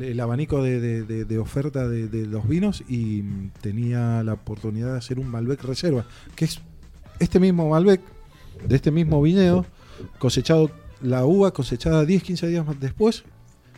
el 0.00 0.18
abanico 0.20 0.62
de, 0.62 0.80
de- 0.80 1.02
de- 1.04 1.24
de 1.26 1.38
oferta 1.38 1.86
de, 1.86 2.26
los 2.26 2.48
vinos 2.48 2.82
y 2.88 3.22
mm, 3.22 3.50
tenía 3.60 4.22
la 4.24 4.32
oportunidad 4.34 4.92
de 4.92 4.98
hacer 4.98 5.18
un 5.18 5.28
Malbec 5.28 5.62
Reserva, 5.64 6.04
que 6.34 6.46
es 6.46 6.60
este 7.18 7.38
mismo 7.40 7.68
Malbec, 7.68 8.00
de 8.66 8.74
este 8.76 8.90
mismo 8.90 9.20
viñedo, 9.22 9.64
cosechado, 10.18 10.70
la 11.02 11.24
uva 11.24 11.52
cosechada 11.52 12.04
10-15 12.04 12.46
días 12.48 12.66
más 12.66 12.80
después 12.80 13.22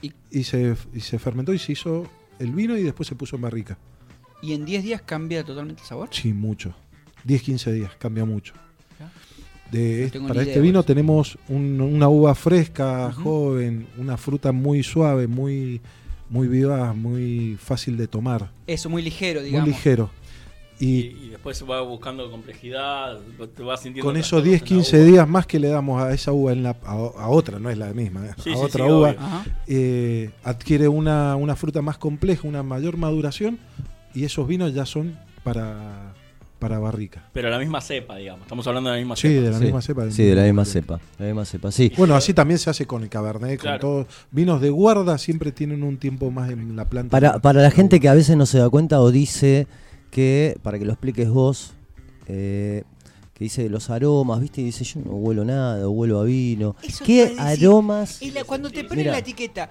Y- 0.03 0.13
y, 0.31 0.45
se, 0.45 0.77
y 0.95 1.01
se 1.01 1.19
fermentó 1.19 1.53
y 1.53 1.59
se 1.59 1.73
hizo 1.73 2.07
el 2.39 2.53
vino 2.53 2.77
y 2.77 2.83
después 2.83 3.07
se 3.09 3.15
puso 3.15 3.37
en 3.37 3.43
barrica. 3.43 3.79
Y 4.43 4.55
en 4.55 4.65
10 4.65 4.83
días 4.83 5.03
cambia 5.03 5.45
totalmente 5.45 5.83
el 5.83 5.89
sabor. 5.89 6.09
Sí, 6.13 6.33
mucho. 6.33 6.75
10-15 7.27 7.73
días, 7.73 7.91
cambia 7.99 8.25
mucho. 8.25 8.55
De 9.71 9.79
No 9.99 10.05
est- 10.05 10.13
tengo 10.13 10.29
para 10.29 10.41
este 10.41 10.53
idea, 10.55 10.63
vino 10.63 10.83
tenemos 10.83 11.39
un- 11.49 11.81
una 11.81 12.09
uva 12.09 12.35
fresca, 12.35 13.13
joven, 13.13 13.87
una 13.99 14.17
fruta 14.17 14.51
muy 14.51 14.83
suave, 14.83 15.29
muy, 15.29 15.81
muy 16.29 16.49
vivaz, 16.49 16.97
muy 16.97 17.57
fácil 17.61 17.97
de 17.97 18.09
tomar, 18.09 18.51
Eso, 18.67 18.89
muy 18.91 19.01
ligero, 19.03 19.43
digamos. 19.43 19.69
muy 19.69 19.75
ligero. 19.77 20.11
Y, 20.81 21.29
después 21.29 21.59
se 21.59 21.65
va 21.65 21.83
buscando 21.83 22.31
complejidad, 22.31 23.19
te 23.55 23.63
vas 23.63 23.83
sintiendo. 23.83 24.09
con 24.11 24.17
esos 24.17 24.41
cosas 24.43 24.47
en 24.47 24.53
la 24.53 24.59
10-15 24.83 24.95
uva. 24.99 25.05
días 25.05 25.29
más 25.29 25.47
que 25.47 25.59
le 25.61 25.69
damos 25.69 26.03
a 26.03 26.13
esa 26.15 26.33
uva, 26.33 26.53
en 26.53 26.63
la, 26.63 26.71
a, 26.85 26.93
a 26.95 27.29
otra, 27.29 27.59
no 27.59 27.69
es 27.71 27.77
la 27.79 27.93
misma, 27.93 28.27
eh, 28.27 28.31
Sí, 28.43 28.51
a 28.51 28.55
sí, 28.55 28.61
otra 28.63 28.87
sí, 28.87 28.91
uva, 28.91 29.45
eh, 29.67 30.31
adquiere 30.43 30.89
una, 30.89 31.37
una 31.37 31.55
fruta 31.57 31.83
más 31.83 31.99
compleja, 31.99 32.49
una 32.49 32.63
mayor 32.63 32.97
maduración 32.97 33.59
y 34.15 34.25
esos 34.25 34.49
vinos 34.49 34.73
ya 34.75 34.87
son 34.87 35.19
para, 35.45 36.15
para 36.59 36.79
barrica. 36.79 37.29
Pero 37.33 37.51
la 37.51 37.59
misma 37.59 37.81
cepa, 37.81 38.17
digamos. 38.17 38.43
Estamos 38.43 38.67
hablando 38.67 38.91
de 38.91 38.97
la 38.97 39.01
misma 39.01 39.17
Sí, 39.17 39.29
cepa. 39.29 39.41
de 39.45 39.51
la 39.51 39.59
Sí, 39.59 39.65
misma 39.65 39.83
cepa. 39.83 40.11
Sí, 40.11 40.25
de 40.25 40.35
la 40.35 40.43
misma 40.45 40.65
cepa. 40.65 41.01
La 41.19 41.27
misma 41.27 41.45
cepa, 41.45 41.71
sí. 41.73 41.93
Bueno, 41.97 42.15
así 42.17 42.33
también 42.35 42.59
se 42.59 42.71
hace 42.71 42.87
con 42.87 43.03
el 43.03 43.09
Cabernet, 43.09 43.59
con 43.59 43.63
Claro. 43.65 43.81
todo. 43.81 44.07
Vinos 44.31 44.61
de 44.61 44.71
guarda 44.71 45.19
siempre 45.19 45.53
tienen 45.53 45.83
un 45.83 45.99
tiempo 45.99 46.31
más 46.31 46.51
en 46.51 46.75
la 46.77 46.87
planta. 46.87 47.11
Para, 47.11 47.39
para 47.39 47.61
la 47.63 47.71
gente 47.71 48.01
que 48.01 48.09
a 48.09 48.15
veces 48.15 48.37
no 48.37 48.47
se 48.47 48.59
da 48.59 48.69
cuenta 48.71 49.01
o 49.01 49.11
dice 49.11 49.67
que, 50.11 50.59
para 50.63 50.79
que 50.79 50.85
lo 50.85 50.93
expliques 50.93 51.29
vos, 51.29 51.73
eh, 52.27 52.85
que 53.35 53.45
dice 53.45 53.63
de 53.63 53.71
los 53.71 53.91
aromas, 53.91 54.41
¿viste? 54.41 54.61
Y 54.61 54.65
dice, 54.65 54.85
yo 54.85 55.01
no 55.01 55.13
huelo 55.13 55.45
nada, 55.45 55.89
huelo 55.89 56.21
a 56.21 56.25
vino. 56.25 56.77
Eso 56.83 57.05
¿Qué 57.05 57.35
aromas? 57.39 58.21
Y 58.21 58.31
la- 58.33 58.45
cuando 58.45 58.71
te 58.71 58.83
ponen 58.85 58.99
Mira. 59.05 59.13
la 59.13 59.19
etiqueta 59.19 59.71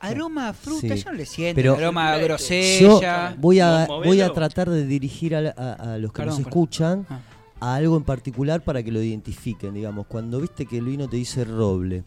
aroma 0.00 0.48
a 0.48 0.52
fruta, 0.54 0.96
Sí. 0.96 1.02
yo 1.02 1.10
no 1.10 1.16
le 1.18 1.26
siento. 1.26 1.56
Pero- 1.56 1.74
aroma 1.76 2.12
a 2.12 2.16
Yo- 2.16 2.20
Yo 2.20 2.24
grosella. 2.28 3.36
voy 3.38 3.60
a, 3.60 3.86
voy 3.86 4.20
a 4.22 4.32
tratar 4.32 4.70
de 4.70 4.86
dirigir 4.86 5.34
a, 5.34 5.42
la- 5.42 5.54
a- 5.56 5.94
a 5.94 5.98
los 5.98 6.10
que 6.12 6.22
Perdón, 6.22 6.38
nos 6.38 6.46
escuchan 6.46 7.06
Ah. 7.10 7.20
a 7.60 7.74
algo 7.74 7.96
en 7.98 8.04
particular 8.04 8.62
para 8.64 8.82
que 8.82 8.90
lo 8.90 9.02
identifiquen, 9.02 9.74
digamos. 9.74 10.06
Cuando 10.06 10.40
viste 10.40 10.64
que 10.64 10.78
el 10.78 10.86
vino 10.86 11.06
te 11.06 11.16
dice 11.18 11.44
roble, 11.44 12.04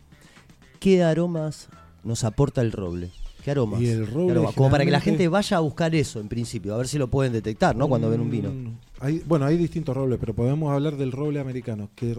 ¿qué 0.80 1.04
aromas 1.04 1.68
nos 2.04 2.24
aporta 2.24 2.62
el 2.62 2.72
roble? 2.72 3.12
¿Qué 3.44 3.52
aromas? 3.52 3.82
Y 3.82 3.90
el 3.90 4.06
¿Qué 4.06 4.12
roble? 4.12 4.42
Como 4.56 4.70
para 4.70 4.86
que 4.86 4.92
la 4.92 5.02
gente 5.02 5.28
vaya 5.28 5.58
a 5.58 5.60
buscar 5.60 5.94
eso 5.96 6.20
en 6.20 6.28
principio, 6.30 6.74
a 6.74 6.78
ver 6.78 6.88
si 6.88 6.98
lo 6.98 7.10
pueden 7.10 7.34
detectar, 7.34 7.76
¿no? 7.76 7.88
Cuando 7.88 8.10
ven 8.10 8.22
un 8.22 8.32
vino. 8.32 8.52
Mm, 8.52 8.78
Hay, 9.02 9.22
bueno, 9.26 9.46
hay 9.46 9.58
distintos 9.58 9.96
robles, 9.96 10.18
pero 10.20 10.34
podemos 10.34 10.72
hablar 10.72 10.96
del 10.96 11.12
roble 11.12 11.40
americano, 11.40 11.90
que 11.96 12.18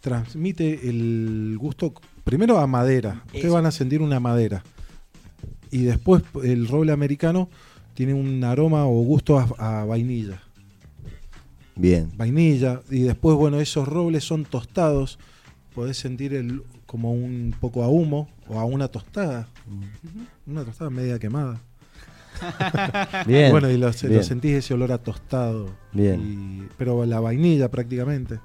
transmite 0.00 0.88
el 0.88 1.56
gusto, 1.58 1.92
primero 2.24 2.58
a 2.58 2.66
madera. 2.66 3.24
Ustedes 3.26 3.50
van 3.52 3.66
a 3.66 3.70
sentir 3.70 4.00
una 4.00 4.20
madera. 4.20 4.62
Y 5.70 5.82
después 5.82 6.22
el 6.44 6.68
roble 6.68 6.92
americano 6.92 7.48
tiene 7.94 8.14
un 8.14 8.42
aroma 8.44 8.86
o 8.86 9.02
gusto 9.02 9.38
a, 9.38 9.80
a 9.80 9.84
vainilla. 9.84 10.40
Bien. 11.78 12.10
vainilla 12.16 12.80
y 12.90 13.00
después 13.00 13.36
bueno 13.36 13.60
esos 13.60 13.86
robles 13.86 14.24
son 14.24 14.46
tostados 14.46 15.18
podés 15.74 15.98
sentir 15.98 16.32
el 16.32 16.62
como 16.86 17.12
un 17.12 17.54
poco 17.60 17.82
a 17.82 17.88
humo 17.88 18.30
o 18.48 18.58
a 18.58 18.64
una 18.64 18.88
tostada. 18.88 19.48
Una 20.46 20.64
tostada 20.64 20.90
media 20.90 21.18
quemada. 21.18 21.60
Bien. 23.26 23.50
bueno 23.50 23.70
y 23.70 23.78
lo, 23.78 23.86
lo 23.86 24.22
sentís 24.22 24.52
ese 24.56 24.74
olor 24.74 24.92
a 24.92 24.98
tostado. 24.98 25.68
Bien. 25.92 26.20
y- 26.20 26.68
pero 26.76 27.04
la 27.06 27.20
vainilla 27.20 27.70
prácticamente. 27.70 28.38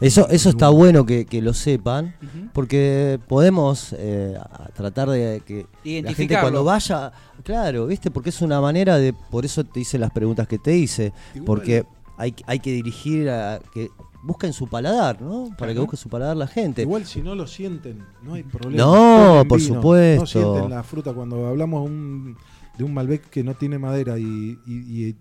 Eso, 0.00 0.26
eso 0.30 0.48
está 0.48 0.70
bueno 0.70 1.04
que, 1.04 1.26
que 1.26 1.42
lo 1.42 1.52
sepan, 1.52 2.14
porque 2.54 3.20
podemos 3.28 3.94
eh, 3.98 4.34
tratar 4.74 5.10
de 5.10 5.42
que 5.44 5.66
la 6.02 6.14
gente 6.14 6.38
cuando 6.40 6.64
vaya, 6.64 7.12
claro, 7.44 7.86
¿viste? 7.86 8.10
Porque 8.10 8.30
es 8.30 8.40
una 8.40 8.62
manera 8.62 8.96
de, 8.96 9.12
por 9.12 9.44
eso 9.44 9.62
te 9.62 9.80
hice 9.80 9.98
las 9.98 10.10
preguntas 10.10 10.48
que 10.48 10.56
te 10.58 10.74
hice, 10.74 11.12
porque 11.44 11.84
hay, 12.16 12.34
hay 12.46 12.60
que 12.60 12.72
dirigir 12.72 13.28
a 13.28 13.60
que 13.74 13.90
busquen 14.22 14.52
su 14.52 14.66
paladar, 14.68 15.20
¿no? 15.22 15.48
Para 15.58 15.72
que 15.72 15.80
busque 15.80 15.96
su 15.96 16.08
paladar 16.08 16.36
la 16.36 16.46
gente. 16.46 16.82
igual 16.82 17.06
si 17.06 17.22
no 17.22 17.34
lo 17.34 17.46
sienten 17.46 18.04
no 18.22 18.34
hay 18.34 18.42
problema 18.42 18.84
No, 18.84 19.44
por 19.48 19.58
vino, 19.58 19.74
supuesto. 19.76 20.20
no 20.22 20.26
sienten 20.26 20.70
la 20.70 20.82
fruta 20.82 21.12
cuando 21.14 21.46
hablamos 21.46 21.86
un- 21.88 22.36
de 22.76 22.84
un 22.84 22.94
Malbec 22.94 23.28
que 23.30 23.42
no 23.44 23.54
tiene 23.54 23.78
madera 23.78 24.18
y, 24.18 24.22
y- 24.24 24.58
y- 24.66 25.08
y 25.08 25.16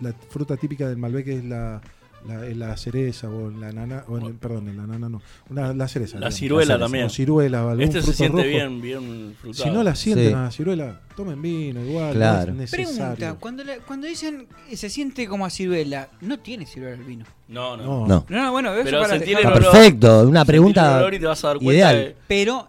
la 0.00 0.12
fruta 0.12 0.56
típica 0.56 0.88
del 0.88 0.96
Malbec 0.96 1.28
es 1.28 1.44
la 1.44 1.80
la, 2.26 2.46
es 2.46 2.56
la 2.56 2.76
cereza 2.76 3.28
o 3.28 3.50
la 3.50 3.70
nana, 3.72 4.04
o 4.08 4.18
el- 4.18 4.34
perdón, 4.34 4.74
la 4.76 4.86
nana 4.86 5.08
no, 5.08 5.20
una, 5.50 5.72
la 5.74 5.88
cereza. 5.88 6.14
La 6.14 6.28
digamos. 6.28 6.34
ciruela 6.36 6.66
cereza, 6.66 6.84
también. 6.84 7.04
o 7.06 7.10
ciruela, 7.10 7.60
algún 7.70 7.80
Este 7.82 7.98
se 8.00 8.02
fruto 8.02 8.16
siente 8.16 8.36
rojo. 8.38 8.48
bien, 8.48 8.80
bien 8.80 9.36
frutado. 9.40 9.64
Si 9.64 9.70
no 9.70 9.82
la 9.82 9.94
sienten 9.94 10.28
Sí. 10.28 10.32
a 10.34 10.42
la 10.42 10.50
ciruela, 10.50 11.00
tomen 11.16 11.42
vino 11.42 11.84
igual, 11.84 12.14
Claro. 12.14 12.52
no 12.54 12.62
es 12.62 12.72
necesario. 12.72 13.14
Pregunta, 13.16 13.36
cuando, 13.40 13.64
la- 13.64 13.76
cuando 13.78 14.06
dicen 14.06 14.46
eh, 14.70 14.76
se 14.76 14.88
siente 14.90 15.26
como 15.28 15.44
a 15.46 15.50
ciruela, 15.50 16.08
no 16.22 16.38
tiene 16.38 16.66
ciruela 16.66 16.96
el 16.96 17.04
vino. 17.04 17.24
No, 17.48 17.76
no. 17.76 17.84
No. 17.84 18.06
No. 18.06 18.26
No, 18.28 18.42
no, 18.44 18.52
bueno, 18.52 18.72
eso 18.74 18.84
Pero 18.84 19.00
para 19.02 19.14
sentir 19.18 19.38
el 19.38 19.44
olor- 19.46 19.52
perfecto, 19.70 20.28
una 20.28 20.44
pregunta 20.44 20.92
el 20.92 21.02
olor 21.02 21.14
y 21.14 21.18
te 21.18 21.26
vas 21.26 21.44
a 21.44 21.48
dar 21.48 21.56
cuenta 21.58 21.72
ideal. 21.74 21.96
de- 21.96 22.16
Pero 22.26 22.68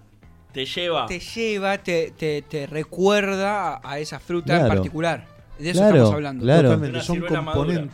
te 0.52 0.66
lleva. 0.66 1.06
te 1.06 1.20
lleva, 1.20 1.78
te, 1.78 2.14
te, 2.18 2.42
te 2.42 2.68
recuerda 2.68 3.80
a, 3.84 4.00
esa 4.00 4.20
fruta 4.20 4.60
en 4.62 4.68
particular. 4.68 5.28
De 5.60 5.70
eso 5.70 5.80
Claro, 5.80 5.96
estamos 5.96 6.14
hablando. 6.16 6.44
claro. 6.44 6.70
Totalmente, 6.72 7.02
son 7.02 7.20
madura. 7.46 7.88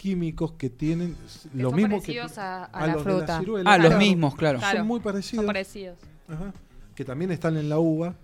Químicos 0.00 0.52
que 0.52 0.70
tienen 0.70 1.14
Que 1.52 1.62
lo 1.62 1.70
son 1.70 1.76
mismo 1.76 1.96
que 2.00 2.12
parecidos 2.12 2.38
a, 2.38 2.64
a 2.64 2.66
a 2.66 2.86
la 2.86 2.92
los 2.94 3.04
de 3.04 3.10
la 3.10 3.16
fruta. 3.18 3.38
ciruela. 3.40 3.72
Ah, 3.72 3.78
los 3.78 3.96
mismos, 3.96 4.34
claro. 4.34 4.58
Claro. 4.58 4.78
Son 4.78 4.86
muy 4.86 5.00
parecidos, 5.00 5.42
Son 5.44 5.46
parecidos. 5.46 5.96
ajá, 6.28 6.52
que 6.94 7.04
también 7.04 7.30
están 7.32 7.56
en 7.56 7.68
la 7.68 7.78
uva, 7.78 8.14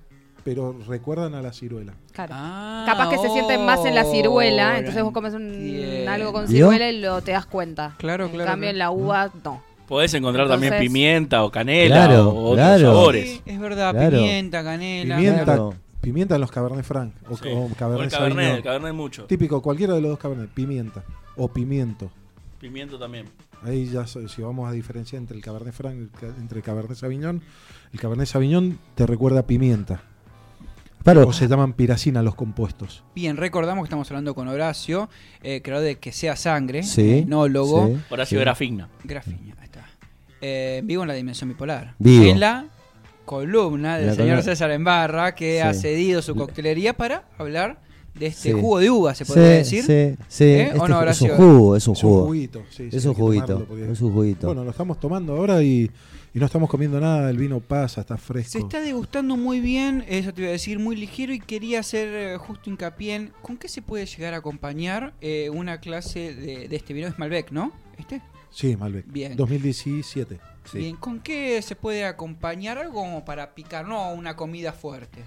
pero 0.45 0.77
recuerdan 0.87 1.35
a 1.35 1.43
la 1.43 1.53
ciruela. 1.53 1.95
Claro. 2.13 2.33
Ah, 2.37 2.85
Capaz 2.87 3.11
que 3.11 3.19
se 3.19 3.29
sienten 3.31 3.65
más 3.67 3.85
en 3.85 3.95
la 3.95 4.05
ciruela, 4.05 4.79
entonces 4.79 5.03
vos 5.03 5.13
comes 5.13 5.35
un, 5.35 6.05
algo 6.09 6.33
con 6.33 6.49
ciruela 6.49 6.91
y 6.91 7.01
lo 7.01 7.21
te 7.23 7.33
das 7.33 7.47
cuenta. 7.47 7.95
Claro, 7.99 8.27
en 8.27 8.33
claro, 8.33 8.51
cambio, 8.51 8.71
en 8.71 8.79
la 8.79 8.91
uva, 8.91 9.31
no. 9.43 9.63
Podés 9.89 10.15
encontrar 10.15 10.49
también 10.49 10.75
pimienta 10.79 11.45
o 11.45 11.51
canela 11.51 12.07
Claro, 12.07 12.31
o 12.31 12.51
otros 12.53 12.55
claro. 12.57 12.87
sabores. 12.95 13.31
Sí, 13.31 13.43
es 13.45 13.61
verdad, 13.61 13.93
Claro. 13.93 14.17
pimienta, 14.17 14.65
canela. 14.65 15.17
Pimienta, 15.17 15.45
Claro. 15.45 15.75
Pimienta 16.05 16.35
en 16.37 16.41
los 16.41 16.51
Cabernet 16.51 16.85
Franc 16.85 17.15
o, 17.29 17.37
Sí. 17.37 17.49
o 17.49 17.65
O 17.65 17.69
Cabernet 17.75 18.13
el 18.13 18.19
cabernet, 18.19 18.57
el 18.57 18.63
cabernet 18.63 18.95
mucho. 18.95 19.25
Típico, 19.25 19.61
cualquiera 19.63 19.95
de 19.95 20.01
los 20.01 20.11
dos 20.11 20.19
Cabernet, 20.19 20.51
pimienta 20.51 21.03
o 21.37 21.49
pimiento. 21.49 22.11
Pimiento 22.61 22.99
también. 22.99 23.27
Ahí 23.63 23.87
ya 23.87 24.07
si 24.07 24.43
vamos 24.43 24.69
a 24.69 24.73
diferenciar 24.73 25.21
entre 25.23 25.37
el 25.37 25.43
Cabernet 25.43 25.73
Franc 25.75 25.97
y 26.23 26.27
entre 26.41 26.59
el 26.59 26.65
Cabernet 26.65 26.97
Sauvignon, 26.97 27.43
el 27.93 28.01
Cabernet 28.01 28.27
Sauvignon 28.27 28.79
te 28.95 29.07
recuerda 29.07 29.41
a 29.41 29.47
pimienta. 29.47 30.03
Claro, 31.03 31.29
O 31.29 31.33
se 31.35 31.47
llaman 31.49 31.75
piracina 31.75 32.23
los 32.23 32.35
compuestos. 32.35 33.05
Bien, 33.15 33.37
recordamos 33.37 33.83
que 33.83 33.87
estamos 33.89 34.11
hablando 34.11 34.35
con 34.35 34.49
Horacio, 34.49 35.11
eh, 35.43 35.61
creador 35.63 35.85
de 35.85 35.99
Que 35.99 36.13
Sea 36.13 36.35
Sangre, 36.35 36.83
sí. 36.83 37.19
enólogo, 37.19 37.89
sí, 37.89 37.97
Horacio 38.09 38.39
sí. 38.39 38.41
Grafigna. 38.45 38.89
Grafiña, 39.05 39.55
ahí 39.59 39.65
está. 39.65 39.85
Eh, 40.41 40.81
vivo 40.85 41.03
en 41.03 41.09
la 41.09 41.15
dimensión 41.15 41.51
bipolar. 41.51 41.95
Vivo. 41.99 42.25
En 42.25 42.41
la 42.41 42.67
columna 43.25 43.97
del 43.99 44.07
la 44.09 44.13
señor 44.15 44.29
columna. 44.37 44.43
César 44.43 44.71
Embarra, 44.71 45.35
que 45.35 45.55
Sí. 45.57 45.59
ha 45.61 45.75
cedido 45.75 46.23
su 46.23 46.35
coctelería 46.35 46.95
para 46.95 47.25
hablar 47.39 47.81
de 48.15 48.27
este 48.27 48.51
Sí. 48.53 48.61
jugo 48.61 48.79
de 48.79 48.91
uva, 48.91 49.15
se 49.15 49.25
podría 49.25 49.65
Sí, 49.65 49.77
decir. 49.79 49.83
Sí, 50.17 50.25
sí. 50.29 50.45
¿Eh? 50.45 50.63
Este 50.69 50.79
¿O 50.79 50.87
no, 50.89 51.01
ju- 51.03 51.09
es 51.11 51.21
un 51.21 51.29
jugo, 51.31 51.77
es 51.77 51.89
un 51.89 51.95
Es 51.97 52.05
un 52.05 52.11
jugo. 52.11 52.25
juguito. 52.27 52.63
sí, 52.71 52.89
sí, 52.91 52.97
Es 52.97 53.05
un 53.07 53.15
juguito. 53.15 53.65
porque- 53.67 53.91
Es 53.91 54.01
un 54.01 54.13
juguito. 54.13 54.47
Bueno, 54.47 54.63
lo 54.65 54.71
estamos 54.71 55.01
tomando 55.01 55.37
ahora 55.37 55.61
y, 55.65 55.91
y 56.33 56.39
no 56.39 56.47
estamos 56.47 56.71
comiendo 56.71 57.01
nada. 57.01 57.29
El 57.31 57.39
vino 57.39 57.59
pasa, 57.61 58.03
está 58.03 58.17
fresco. 58.17 58.53
Se 58.53 58.59
está 58.59 58.81
degustando 58.81 59.37
muy 59.37 59.59
bien, 59.61 60.05
eso 60.09 60.33
te 60.33 60.43
iba 60.43 60.49
a 60.51 60.53
decir, 60.53 60.79
muy 60.79 60.95
ligero 60.95 61.33
y 61.33 61.41
quería 61.41 61.81
hacer 61.81 62.09
eh, 62.15 62.37
justo 62.39 62.71
hincapié 62.71 63.15
en 63.17 63.33
con 63.43 63.57
qué 63.57 63.67
se 63.69 63.83
puede 63.83 64.07
llegar 64.07 64.33
a 64.35 64.37
acompañar 64.37 65.13
eh, 65.21 65.51
una 65.53 65.81
clase 65.81 66.35
de, 66.37 66.69
de 66.69 66.77
este 66.77 66.95
vino. 66.95 67.09
Es 67.09 67.19
Malbec, 67.19 67.51
¿no? 67.51 67.73
¿Este? 67.99 68.21
Sí, 68.55 68.77
Malbec. 68.77 69.05
Bien. 69.11 69.37
2017. 69.37 70.39
Sí. 70.71 70.79
Bien, 70.79 70.97
¿con 70.97 71.21
qué 71.21 71.61
se 71.61 71.77
puede 71.77 72.05
acompañar 72.05 72.79
algo 72.79 72.95
como 73.01 73.25
para 73.25 73.55
picar, 73.55 73.87
no 73.87 74.13
una 74.13 74.37
comida 74.37 74.73
fuerte? 74.73 75.23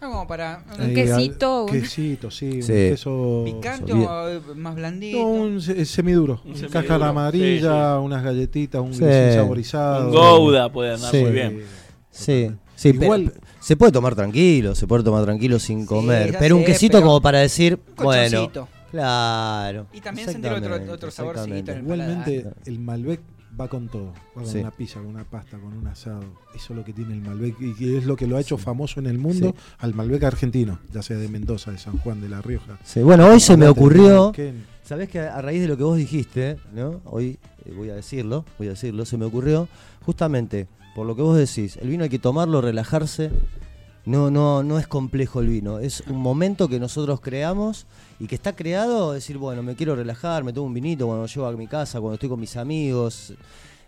Algo 0.00 0.14
como 0.14 0.26
para... 0.28 0.62
Un 0.76 0.80
Ahí, 0.86 0.94
quesito, 0.94 1.66
al- 1.68 1.74
un- 1.74 1.80
quesito, 1.80 2.30
sí. 2.30 2.60
Un 2.60 2.66
queso. 2.66 3.42
¿Picante 3.44 3.92
o 3.92 4.28
eh, 4.28 4.40
más 4.56 4.74
blandito? 4.74 5.18
No, 5.18 5.26
un 5.28 5.60
se- 5.62 5.84
semiduro. 5.86 6.34
Un 6.44 6.52
semiduro, 6.54 6.70
cáscara 6.72 7.08
amarilla, 7.08 7.96
sí, 7.98 8.04
unas 8.04 8.22
galletitas, 8.24 8.80
un 8.82 8.94
saborizado. 8.94 10.06
Un 10.08 10.12
Gouda 10.14 10.70
puede 10.70 10.94
andar 10.94 11.10
Sí. 11.10 11.20
muy 11.22 11.30
bien. 11.32 11.64
Sí, 12.10 12.50
sí, 12.76 12.88
Igual- 12.90 13.32
se 13.60 13.76
puede 13.76 13.90
tomar 13.92 14.14
tranquilo, 14.14 14.74
se 14.74 14.86
puede 14.86 15.02
tomar 15.04 15.24
tranquilo 15.24 15.58
sin 15.58 15.84
comer. 15.86 16.36
pero 16.38 16.56
un 16.56 16.64
quesito 16.64 16.98
pero 16.98 17.06
como 17.06 17.20
para 17.20 17.38
decir, 17.38 17.78
Un 17.98 18.04
bueno. 18.04 18.50
Claro. 18.90 19.86
Y 19.92 20.00
también 20.00 20.28
sentir 20.30 20.52
otro- 20.52 20.92
otro 20.92 21.10
saborcito 21.10 21.72
en 21.72 21.78
el. 21.78 21.82
Igualmente, 21.84 22.38
paladar. 22.40 22.56
el 22.66 22.78
Malbec 22.78 23.20
va 23.60 23.68
con 23.68 23.88
todo. 23.88 24.12
Va 24.36 24.42
con 24.42 24.46
Sí. 24.46 24.58
una 24.58 24.70
pizza, 24.70 25.00
con 25.00 25.06
una 25.08 25.24
pasta, 25.24 25.58
con 25.58 25.72
un 25.72 25.86
asado. 25.88 26.20
Eso 26.54 26.72
es 26.72 26.76
lo 26.76 26.84
que 26.84 26.92
tiene 26.92 27.14
el 27.14 27.20
Malbec 27.20 27.60
y 27.60 27.74
que 27.74 27.98
es 27.98 28.04
lo 28.06 28.14
que 28.16 28.26
lo 28.26 28.36
ha 28.36 28.40
hecho 28.40 28.56
famoso 28.58 29.00
en 29.00 29.06
el 29.06 29.18
mundo 29.18 29.54
Sí. 29.56 29.62
al 29.78 29.94
Malbec 29.94 30.22
argentino, 30.24 30.78
ya 30.92 31.02
sea 31.02 31.16
de 31.16 31.28
Mendoza, 31.28 31.70
de 31.72 31.78
San 31.78 31.98
Juan, 31.98 32.20
de 32.20 32.28
La 32.28 32.40
Rioja. 32.40 32.78
Sí, 32.84 33.00
bueno, 33.02 33.26
hoy 33.26 33.40
se 33.40 33.56
me 33.56 33.66
ocurrió, 33.66 34.32
sabés 34.84 35.08
que 35.08 35.20
a 35.20 35.40
raíz 35.42 35.60
de 35.62 35.68
lo 35.68 35.76
que 35.76 35.82
vos 35.82 35.96
dijiste, 35.96 36.56
¿no? 36.72 37.00
Hoy 37.04 37.38
eh, 37.64 37.72
voy 37.76 37.90
a 37.90 37.94
decirlo, 37.94 38.44
voy 38.58 38.68
a 38.68 38.70
decirlo, 38.70 39.04
se 39.04 39.16
me 39.18 39.24
ocurrió 39.24 39.68
justamente 40.06 40.68
por 40.94 41.06
lo 41.06 41.14
que 41.14 41.22
vos 41.22 41.36
decís, 41.36 41.76
el 41.82 41.88
vino 41.88 42.04
hay 42.04 42.10
que 42.10 42.18
tomarlo, 42.18 42.60
relajarse. 42.60 43.30
No, 44.08 44.30
no, 44.30 44.62
no 44.62 44.78
es 44.78 44.86
complejo 44.86 45.40
el 45.40 45.48
vino, 45.48 45.80
es 45.80 46.02
un 46.06 46.16
momento 46.16 46.66
que 46.66 46.80
nosotros 46.80 47.20
creamos 47.20 47.84
y 48.18 48.26
que 48.26 48.36
está 48.36 48.56
creado, 48.56 49.12
decir, 49.12 49.36
bueno, 49.36 49.62
me 49.62 49.76
quiero 49.76 49.94
relajar, 49.94 50.44
me 50.44 50.54
tomo 50.54 50.68
un 50.68 50.72
vinito 50.72 51.06
cuando 51.06 51.26
llego 51.26 51.46
a 51.46 51.52
mi 51.52 51.66
casa, 51.66 52.00
cuando 52.00 52.14
estoy 52.14 52.30
con 52.30 52.40
mis 52.40 52.56
amigos, 52.56 53.34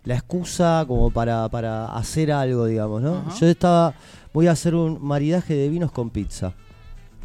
la 0.04 0.16
excusa 0.16 0.84
como 0.86 1.10
para, 1.10 1.48
para 1.48 1.86
hacer 1.96 2.30
algo, 2.32 2.66
digamos, 2.66 3.00
¿no? 3.00 3.34
Yo 3.34 3.46
estaba, 3.46 3.94
voy 4.34 4.46
a 4.48 4.50
hacer 4.50 4.74
un 4.74 5.02
maridaje 5.02 5.54
de 5.54 5.70
vinos 5.70 5.90
con 5.90 6.10
pizza, 6.10 6.52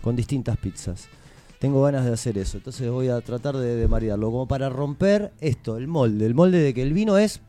con 0.01 0.15
distintas 0.15 0.55
pizzas. 0.55 1.09
Tengo 1.59 1.81
ganas 1.81 2.05
de 2.05 2.13
hacer 2.13 2.37
eso, 2.37 2.55
entonces 2.55 2.89
voy 2.89 3.09
a 3.09 3.19
tratar 3.19 3.57
de, 3.57 3.75
de 3.75 3.87
maridarlo, 3.89 4.31
como 4.31 4.47
para 4.47 4.69
romper 4.69 5.33
esto, 5.41 5.75
el 5.75 5.87
molde, 5.87 6.25
el 6.25 6.33
molde 6.33 6.59
de 6.59 6.73
que 6.73 6.81
el 6.81 6.93
vino 6.93 7.17
es 7.17 7.41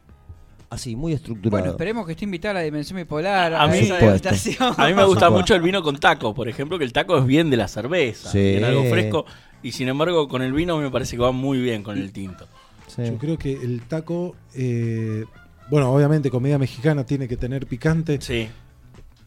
así, 0.70 0.96
muy 0.96 1.12
estructurado. 1.12 1.50
Bueno, 1.62 1.70
esperemos 1.72 2.06
que 2.06 2.12
esté 2.12 2.24
invitada 2.24 2.50
a 2.52 2.54
la 2.54 2.60
dimensión 2.62 2.96
bipolar. 2.98 3.54
A 3.54 3.66
mí- 3.66 3.78
esa 3.78 3.98
Supuesto. 3.98 4.28
degustación. 4.28 4.74
A 4.76 4.86
mí 4.88 4.94
me 4.94 5.04
gusta 5.04 5.30
mucho 5.30 5.54
el 5.54 5.62
vino 5.62 5.82
con 5.82 5.98
taco, 5.98 6.34
por 6.34 6.48
ejemplo, 6.48 6.78
que 6.78 6.84
el 6.84 6.92
taco 6.92 7.18
es 7.18 7.26
bien 7.26 7.50
de 7.50 7.56
la 7.56 7.68
cerveza, 7.68 8.30
Sí. 8.30 8.38
bien 8.38 8.64
algo 8.64 8.84
fresco. 8.84 9.26
Y 9.62 9.72
sin 9.72 9.88
embargo, 9.88 10.28
con 10.28 10.42
el 10.42 10.52
vino 10.52 10.76
me 10.78 10.90
parece 10.90 11.16
que 11.16 11.22
va 11.22 11.32
muy 11.32 11.60
bien 11.60 11.82
con 11.82 11.98
el 11.98 12.12
tinto. 12.12 12.46
Sí. 12.86 13.02
Yo 13.04 13.18
creo 13.18 13.36
que 13.38 13.52
el 13.52 13.82
taco, 13.82 14.36
eh, 14.54 15.24
bueno, 15.70 15.90
obviamente 15.92 16.30
comida 16.30 16.58
mexicana 16.58 17.04
tiene 17.04 17.26
que 17.28 17.36
tener 17.36 17.66
picante. 17.66 18.20
Sí, 18.20 18.48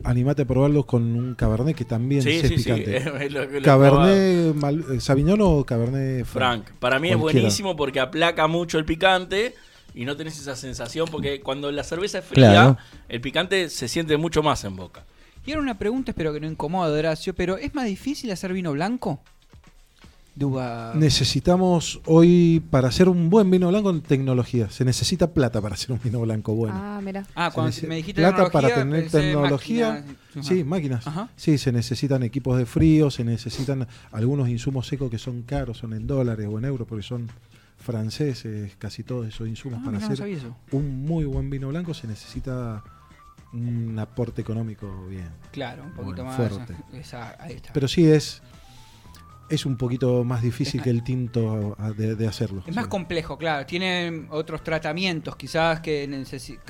Animate 0.01 0.43
a 0.43 0.46
probarlos 0.46 0.86
con 0.86 1.03
un 1.13 1.36
cabernet 1.36 1.75
que 1.75 1.84
también 1.84 2.22
sí, 2.22 2.29
es 2.29 2.48
sí, 2.48 2.58
sí. 2.58 2.63
picante. 2.63 2.98
Es 3.25 3.31
lo 3.34 3.43
lo. 3.43 3.62
Cabernet 3.62 4.55
Mal- 4.55 4.86
eh, 4.93 5.01
Sauvignon 5.01 5.39
o 5.41 5.65
Cabernet 5.65 6.24
Franc. 6.25 6.63
Frank, 6.63 6.79
para 6.79 7.00
mí 7.00 7.10
es 7.10 7.17
buenísimo 7.17 7.75
porque 7.75 8.00
aplaca 8.00 8.48
mucho 8.48 8.77
el 8.79 8.86
picante 8.86 9.55
y 10.01 10.06
no 10.06 10.15
tenés 10.15 10.39
esa 10.39 10.56
sensación 10.56 11.08
porque 11.12 11.41
cuando 11.41 11.72
la 11.72 11.84
cerveza 11.84 12.20
es 12.20 12.25
fría, 12.25 12.51
Claro. 12.51 12.77
el 13.10 13.20
picante 13.20 13.70
se 13.70 13.88
siente 13.89 14.15
mucho 14.18 14.41
más 14.41 14.63
en 14.63 14.75
boca. 14.77 15.03
Y 15.46 15.51
era 15.51 15.60
una 15.60 15.77
pregunta, 15.77 16.12
espero 16.12 16.32
que 16.32 16.39
no 16.39 16.48
incomode, 16.48 16.98
Horacio, 16.98 17.34
pero 17.36 17.58
¿es 17.58 17.74
más 17.75 17.86
difícil 17.86 18.32
hacer 18.32 18.53
vino 18.53 18.72
blanco? 18.72 19.20
De 20.36 20.46
uva. 20.46 20.94
Necesitamos 20.96 22.00
hoy, 22.06 22.63
para 22.72 22.88
hacer 22.88 23.10
un 23.10 23.29
buen 23.29 23.51
vino 23.51 23.68
blanco, 23.68 24.00
tecnología. 24.00 24.70
Se 24.70 24.86
necesita 24.86 25.34
plata 25.34 25.60
para 25.62 25.74
hacer 25.75 25.91
un 25.91 26.00
vino 26.01 26.22
blanco 26.22 26.53
bueno. 26.56 26.75
Ah, 26.77 27.01
mira. 27.03 27.25
Ah, 27.36 27.50
Se 27.50 27.56
cuando 27.56 27.75
me 27.89 27.96
dijiste 27.98 28.22
plata 28.22 28.46
tecnología, 28.46 28.51
para 28.70 28.75
tener 28.75 29.10
tecnología. 29.10 29.89
máquinas. 29.91 30.48
Sí, 30.48 30.63
máquinas. 30.63 31.08
Ajá. 31.08 31.30
Sí, 31.36 31.58
se 31.58 31.74
necesitan 31.74 32.24
equipos 32.24 32.58
de 32.58 32.65
frío, 32.65 33.12
se 33.12 33.26
necesitan 33.26 33.86
algunos 34.13 34.47
insumos 34.47 34.88
secos 34.88 35.10
que 35.12 35.17
son 35.17 35.41
caros, 35.41 35.78
son 35.80 35.91
en 35.93 36.08
dólares 36.08 36.47
o 36.50 36.58
en 36.58 36.63
euros, 36.65 36.88
porque 36.88 37.04
son 37.04 37.28
franceses, 37.80 38.76
casi 38.78 39.04
todos 39.04 39.28
esos 39.28 39.48
insumos 39.48 39.80
Ah, 39.82 39.86
para 39.86 40.00
no 40.00 40.06
hacer 40.06 40.52
un 40.72 41.06
muy 41.06 41.26
buen 41.26 41.50
vino 41.50 41.70
blanco 41.70 41.94
se 41.94 42.08
necesita 42.08 42.84
un 43.54 43.98
aporte 43.98 44.42
económico 44.42 45.08
bien. 45.08 45.30
Claro, 45.52 45.84
un 45.84 45.92
poquito 45.94 46.24
Bueno, 46.24 46.26
más. 46.26 46.36
fuerte. 46.38 46.76
esa- 46.94 47.36
ahí 47.42 47.54
está. 47.56 47.74
Pero 47.74 47.88
sí 47.88 48.06
es 48.06 48.42
es 49.50 49.65
un 49.65 49.78
poquito 49.78 50.24
más 50.24 50.44
difícil 50.44 50.80
que 50.80 50.92
el 50.92 51.04
tinto 51.04 51.76
de, 51.98 52.15
de 52.15 52.28
hacerlo. 52.28 52.62
es 52.68 52.76
más 52.76 52.84
Sí. 52.86 52.89
complejo, 52.92 53.36
claro. 53.36 53.65
Tienen 53.65 54.28
otros 54.30 54.62
tratamientos, 54.63 55.36
quizás 55.36 55.80
que, 55.80 56.08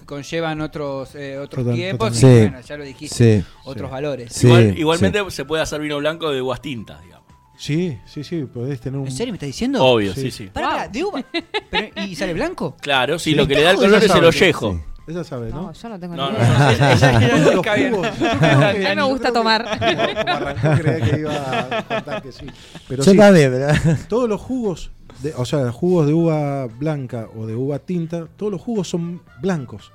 conllevan 0.05 0.61
otros 0.61 1.13
eh, 1.15 1.37
otros 1.37 1.65
Total- 1.65 1.75
tiempos. 1.75 2.23
y 2.23 2.25
bueno, 2.25 2.61
ya 2.61 2.77
lo 2.77 2.85
dijiste. 2.85 3.41
Sí. 3.41 3.45
Otros 3.65 3.89
Sí. 3.89 3.91
valores. 3.91 4.31
Sí, 4.31 4.47
Igual- 4.47 4.77
igualmente 4.79 5.19
sí. 5.25 5.31
se 5.31 5.43
puede 5.43 5.61
hacer 5.61 5.81
vino 5.81 5.97
blanco 5.97 6.31
de 6.31 6.41
uvas 6.41 6.61
tintas, 6.61 7.01
digamos. 7.03 7.18
Sí, 7.59 7.97
sí, 8.05 8.23
sí, 8.23 8.45
podés 8.45 8.79
tener 8.79 8.97
un 8.99 9.05
¿En 9.07 9.11
serio 9.11 9.33
me 9.33 9.35
estás 9.35 9.47
diciendo? 9.47 9.83
Obvio, 9.83 10.13
Sí. 10.13 10.21
sí, 10.21 10.31
sí. 10.31 10.49
Pará, 10.53 10.69
pará, 10.69 10.87
de 10.87 11.03
uva. 11.03 11.23
Pero, 11.69 12.05
¿Y 12.07 12.15
sale 12.15 12.33
blanco? 12.33 12.77
Claro, 12.79 13.19
sí, 13.19 13.31
Sí. 13.31 13.35
lo 13.35 13.45
que 13.47 13.55
le 13.55 13.63
da 13.63 13.71
el 13.71 13.75
color 13.77 13.95
es 13.97 14.03
el 14.03 14.09
sabe, 14.09 14.27
ollejo. 14.27 14.71
sí. 14.73 14.79
Ella 15.11 15.23
sabe, 15.23 15.49
¿no? 15.49 15.63
No, 15.63 15.73
yo 15.73 15.89
no 15.89 15.99
tengo 15.99 16.15
No, 16.15 16.31
ni 16.31 16.37
no, 16.37 16.43
idea. 16.43 16.57
no, 16.59 16.69
ella- 16.71 16.93
ella 16.93 17.29
Todos 17.43 17.55
los 17.55 17.63
cabe 17.65 17.79
bien. 17.79 17.93
jugos. 17.95 18.07
A 18.41 18.73
mí 18.73 18.95
me 18.95 19.03
gusta 19.03 19.33
tomar. 19.33 19.65
Como 19.65 20.31
arrancó, 20.31 20.81
creía 20.83 21.01
que 21.11 21.19
iba 21.19 21.59
a 21.79 21.83
contar 21.83 22.21
que 22.21 22.31
sí. 22.31 22.45
Pero 22.87 23.03
Yo 23.03 23.11
sí, 23.11 23.17
también, 23.17 23.51
¿verdad? 23.51 23.97
todos 24.07 24.29
los 24.29 24.39
jugos, 24.39 24.91
de, 25.23 25.33
o 25.35 25.43
sea, 25.45 25.71
jugos 25.71 26.05
de 26.07 26.13
uva 26.13 26.67
blanca 26.67 27.27
o 27.35 27.45
de 27.47 27.55
uva 27.55 27.79
tinta, 27.79 28.27
todos 28.37 28.51
los 28.51 28.61
jugos 28.61 28.87
son 28.87 29.21
blancos. 29.41 29.91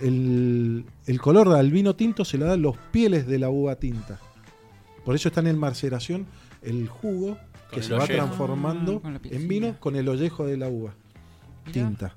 El, 0.00 0.84
el 1.06 1.20
color 1.20 1.54
al 1.54 1.70
vino 1.70 1.94
tinto 1.94 2.24
se 2.24 2.38
le 2.38 2.46
dan 2.46 2.62
los 2.62 2.76
pieles 2.90 3.26
de 3.26 3.38
la 3.38 3.50
uva 3.50 3.76
tinta. 3.76 4.18
Por 5.04 5.14
eso 5.14 5.28
está 5.28 5.40
en 5.42 5.58
maceración 5.58 6.26
el 6.64 6.88
jugo 6.88 7.38
que 7.70 7.82
se 7.82 7.92
va 7.94 8.04
ollejo. 8.04 8.24
transformando 8.24 9.00
Ah, 9.04 9.18
en 9.24 9.48
vino 9.48 9.78
con 9.80 9.96
el 9.96 10.08
ollejo 10.08 10.46
de 10.46 10.56
la 10.56 10.68
uva 10.68 10.94
Mirá. 11.66 11.72
tinta. 11.72 12.16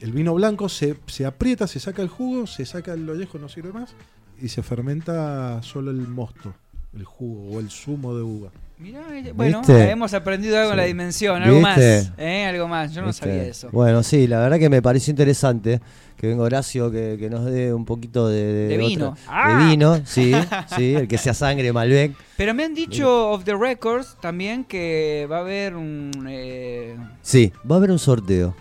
El 0.00 0.12
vino 0.12 0.34
blanco 0.34 0.68
se, 0.68 0.96
se 1.06 1.24
aprieta, 1.26 1.66
se 1.66 1.78
saca 1.80 2.02
el 2.02 2.08
jugo, 2.08 2.46
se 2.46 2.66
saca 2.66 2.92
el 2.94 3.08
ollejo, 3.08 3.38
no 3.38 3.48
sirve 3.48 3.72
más, 3.72 3.94
y 4.40 4.48
se 4.48 4.62
fermenta 4.62 5.62
solo 5.62 5.90
el 5.92 6.08
mosto, 6.08 6.54
el 6.94 7.04
jugo 7.04 7.56
o 7.56 7.60
el 7.60 7.70
zumo 7.70 8.14
de 8.16 8.22
uva. 8.22 8.50
Mirá, 8.82 9.00
bueno, 9.34 9.58
¿Viste? 9.60 9.90
hemos 9.90 10.12
aprendido 10.12 10.56
algo 10.58 10.70
en 10.70 10.74
Sí. 10.74 10.80
la 10.80 10.84
dimensión, 10.86 11.42
algo 11.42 11.56
¿Viste? 11.56 11.70
más. 12.08 12.12
¿eh? 12.18 12.46
Algo 12.46 12.66
más, 12.68 12.92
yo 12.92 13.00
no 13.02 13.08
¿Viste? 13.08 13.24
sabía 13.26 13.42
eso. 13.44 13.68
Bueno, 13.70 14.02
sí, 14.02 14.26
la 14.26 14.40
verdad 14.40 14.58
que 14.58 14.68
me 14.68 14.82
pareció 14.82 15.10
interesante 15.12 15.80
que 16.16 16.26
venga 16.26 16.42
Horacio 16.42 16.90
que, 16.90 17.16
que 17.18 17.30
nos 17.30 17.44
dé 17.44 17.72
un 17.72 17.84
poquito 17.84 18.28
de, 18.28 18.68
De 18.68 18.76
vino. 18.76 19.10
otra- 19.10 19.22
Ah. 19.28 19.58
De 19.64 19.66
vino, 19.70 20.00
sí, 20.04 20.32
sí, 20.76 20.94
el 20.94 21.06
que 21.08 21.18
sea 21.18 21.34
sangre 21.34 21.72
Malbec. 21.72 22.12
Pero 22.36 22.54
me 22.54 22.64
han 22.64 22.74
dicho 22.74 23.30
off 23.30 23.44
the 23.44 23.54
records 23.54 24.16
también 24.20 24.64
que 24.64 25.26
va 25.30 25.38
a 25.38 25.40
haber 25.40 25.74
un. 25.76 26.10
Eh, 26.28 26.96
Sí, 27.22 27.52
va 27.70 27.76
a 27.76 27.78
haber 27.78 27.90
un 27.92 27.98
sorteo. 27.98 28.54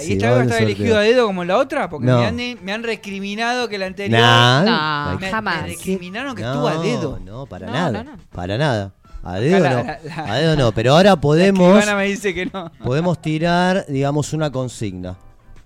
Sí, 0.00 0.10
¿Y 0.10 0.12
esta 0.14 0.26
vez 0.26 0.30
va 0.30 0.30
a 0.30 0.34
haber 0.34 0.46
estar 0.46 0.58
un 0.62 0.64
elegido 0.64 0.96
a 0.98 1.00
dedo 1.00 1.26
como 1.26 1.44
la 1.44 1.56
otra? 1.58 1.88
Porque 1.90 2.06
No. 2.06 2.18
me, 2.18 2.26
han, 2.26 2.36
me 2.64 2.72
han 2.72 2.82
recriminado 2.82 3.68
que 3.68 3.78
la 3.78 3.86
anterior. 3.86 4.20
Nah, 4.20 5.10
No, 5.12 5.18
me, 5.18 5.30
jamás. 5.30 5.62
me 5.62 5.68
recriminaron 5.68 6.34
que 6.34 6.42
no, 6.42 6.48
estuvo 6.52 6.68
a 6.68 6.78
dedo. 6.82 7.18
No, 7.24 7.46
para 7.46 7.66
No, 7.66 7.72
nada. 7.72 8.02
no, 8.04 8.12
no. 8.12 8.18
Para 8.32 8.58
nada. 8.58 8.92
A 9.22 9.34
dedo 9.38 9.58
la- 9.60 9.70
no. 9.70 9.84
la- 9.84 9.98
la- 10.02 10.32
a 10.32 10.36
dedo 10.38 10.56
no, 10.56 10.72
pero 10.72 10.94
ahora 10.94 11.16
podemos 11.20 11.76
escribana 11.76 11.96
me 11.98 12.06
dice 12.08 12.32
que 12.34 12.46
no. 12.46 12.72
podemos 12.82 13.20
tirar, 13.20 13.84
digamos, 13.88 14.32
una 14.32 14.50
consigna. 14.50 15.16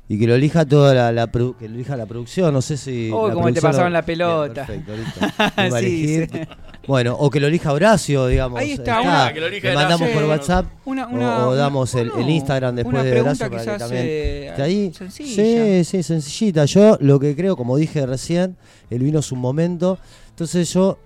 Y 0.06 0.18
que 0.18 0.26
lo 0.26 0.34
elija 0.34 0.66
toda 0.66 0.92
la, 0.92 1.12
la 1.12 1.32
produ- 1.32 1.56
que 1.56 1.66
lo 1.66 1.76
elija 1.76 1.96
la 1.96 2.04
producción, 2.04 2.52
no 2.52 2.60
sé 2.60 2.76
si. 2.76 3.10
Uy, 3.10 3.28
la 3.28 3.34
cómo 3.34 3.50
te 3.52 3.62
pasaban 3.62 3.92
lo- 3.92 3.98
la 4.00 4.02
pelota. 4.04 4.66
Bien, 4.68 4.82
perfecto, 4.84 5.20
listo. 5.22 5.78
Sí, 5.80 6.26
sí. 6.26 6.40
Bueno, 6.86 7.14
o 7.18 7.30
que 7.30 7.40
lo 7.40 7.46
elija 7.46 7.72
Horacio, 7.72 8.26
digamos. 8.26 8.58
Ahí 8.60 8.72
está, 8.72 8.98
Está. 8.98 9.00
una- 9.02 9.32
que 9.32 9.40
lo 9.40 9.46
elija 9.46 9.68
Le 9.70 9.74
mandamos 9.74 10.08
por 10.10 10.24
WhatsApp. 10.24 10.66
Una, 10.84 11.06
o- 11.06 11.10
una- 11.10 11.46
o, 11.48 11.54
damos 11.54 11.94
el, 11.94 12.10
Instagram 12.28 12.76
después 12.76 13.02
de 13.04 13.20
Horacio 13.20 13.50
para 13.50 13.64
que 13.64 13.78
también 13.78 14.02
eh, 14.06 14.46
esté 14.50 14.62
ahí. 14.62 14.92
sencilla. 14.92 15.34
Sí, 15.34 15.84
sí, 15.84 16.02
sencillita. 16.02 16.64
Yo 16.66 16.98
lo 17.00 17.18
que 17.18 17.34
creo, 17.34 17.56
como 17.56 17.76
dije 17.76 18.04
recién, 18.06 18.56
el 18.90 18.98
vino 19.02 19.20
es 19.20 19.32
un 19.32 19.38
momento. 19.40 19.98
Entonces 20.30 20.72
yo 20.72 20.98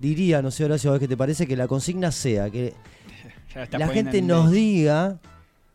diría, 0.00 0.40
no 0.42 0.50
sé 0.50 0.64
Horacio, 0.64 0.90
a 0.90 0.92
ver 0.94 1.00
qué 1.00 1.08
te 1.08 1.16
parece, 1.16 1.46
que 1.46 1.56
la 1.56 1.68
consigna 1.68 2.10
sea 2.10 2.48
que 2.50 2.72
la 3.72 3.88
gente 3.88 4.18
en 4.18 4.26
nos 4.26 4.50
diga 4.50 5.18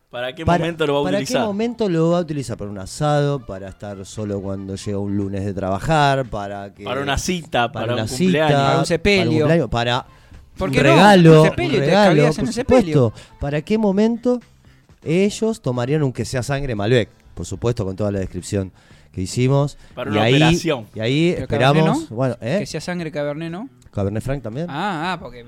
¿Para 0.09 0.33
qué 0.33 0.45
para, 0.45 0.59
momento 0.59 0.87
lo 0.87 0.93
va 0.93 0.99
a 0.99 1.03
para 1.03 1.17
utilizar? 1.17 1.41
qué 1.41 1.45
momento 1.47 1.89
lo 1.89 2.09
va 2.11 2.17
a 2.19 2.21
utilizar. 2.21 2.57
Para 2.57 2.71
un 2.71 2.77
asado, 2.77 3.45
para 3.45 3.67
estar 3.67 4.05
solo 4.05 4.39
cuando 4.41 4.75
llega 4.75 4.97
un 4.97 5.17
lunes 5.17 5.43
de 5.43 5.53
trabajar, 5.53 6.25
para 6.25 6.73
que... 6.73 6.83
Para 6.85 7.01
una 7.01 7.17
cita, 7.17 7.71
para, 7.71 7.85
para 7.87 7.93
una 7.95 8.03
un 8.03 8.07
cita, 8.09 8.21
cumpleaños. 8.25 8.61
Para 8.61 8.79
un 8.79 8.85
sepelio. 8.85 9.23
Para, 9.25 9.33
un 9.33 9.39
cumpleaños, 9.39 9.69
para 9.69 10.05
¿Por 10.57 10.69
un 10.69 10.75
qué 10.75 10.83
no? 10.83 10.89
regalo, 10.89 11.41
Un 11.43 11.49
sepelio, 11.49 11.71
un 11.71 11.79
te 11.79 11.85
regalo, 11.85 12.25
en 12.27 12.33
por 12.33 12.45
el 12.45 12.53
sepelio. 12.53 12.93
supuesto. 13.09 13.37
¿Para 13.41 13.61
qué 13.61 13.77
momento 13.77 14.39
ellos 15.03 15.61
tomarían 15.61 16.01
un 16.03 16.13
que 16.13 16.23
sea 16.23 16.43
sangre 16.43 16.75
Malbec? 16.75 17.09
Por 17.33 17.45
supuesto, 17.45 17.83
con 17.83 17.97
toda 17.97 18.11
la 18.11 18.19
descripción 18.19 18.71
que 19.11 19.21
hicimimos. 19.21 19.77
Para 19.93 20.09
y 20.11 20.13
una 20.13 20.23
ahí, 20.23 20.33
operación. 20.35 20.87
Y 20.95 20.99
ahí 21.01 21.31
Pero 21.33 21.41
esperamos, 21.43 22.09
no, 22.09 22.15
bueno, 22.15 22.37
¿eh? 22.39 22.57
Que 22.59 22.65
sea 22.65 22.79
sangre 22.79 23.11
cabernet, 23.11 23.51
¿no? 23.51 23.67
Cabernet 23.91 24.23
Franc 24.23 24.41
también. 24.43 24.67
Ah, 24.69 25.13
ah, 25.13 25.19
porque 25.19 25.43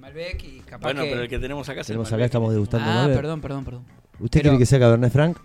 Malbec 0.00 0.42
y 0.42 0.60
capaz 0.60 0.86
Bueno, 0.88 1.02
que... 1.04 1.10
pero 1.10 1.22
el 1.22 1.28
que 1.28 1.38
tenemos 1.38 1.68
acá 1.68 1.80
es 1.82 1.86
el 1.90 1.94
Tenemos 1.94 2.08
acá, 2.08 2.14
Malbec. 2.16 2.26
estamos 2.26 2.52
degustando 2.52 2.90
Ah, 2.90 2.94
Malbec. 2.94 3.16
perdón, 3.16 3.40
perdón, 3.40 3.64
perdón. 3.64 3.84
¿Usted 4.20 4.40
pero- 4.40 4.42
quiere 4.50 4.58
que 4.58 4.66
sea 4.66 4.78
Cabernet 4.78 5.12
Franc? 5.12 5.38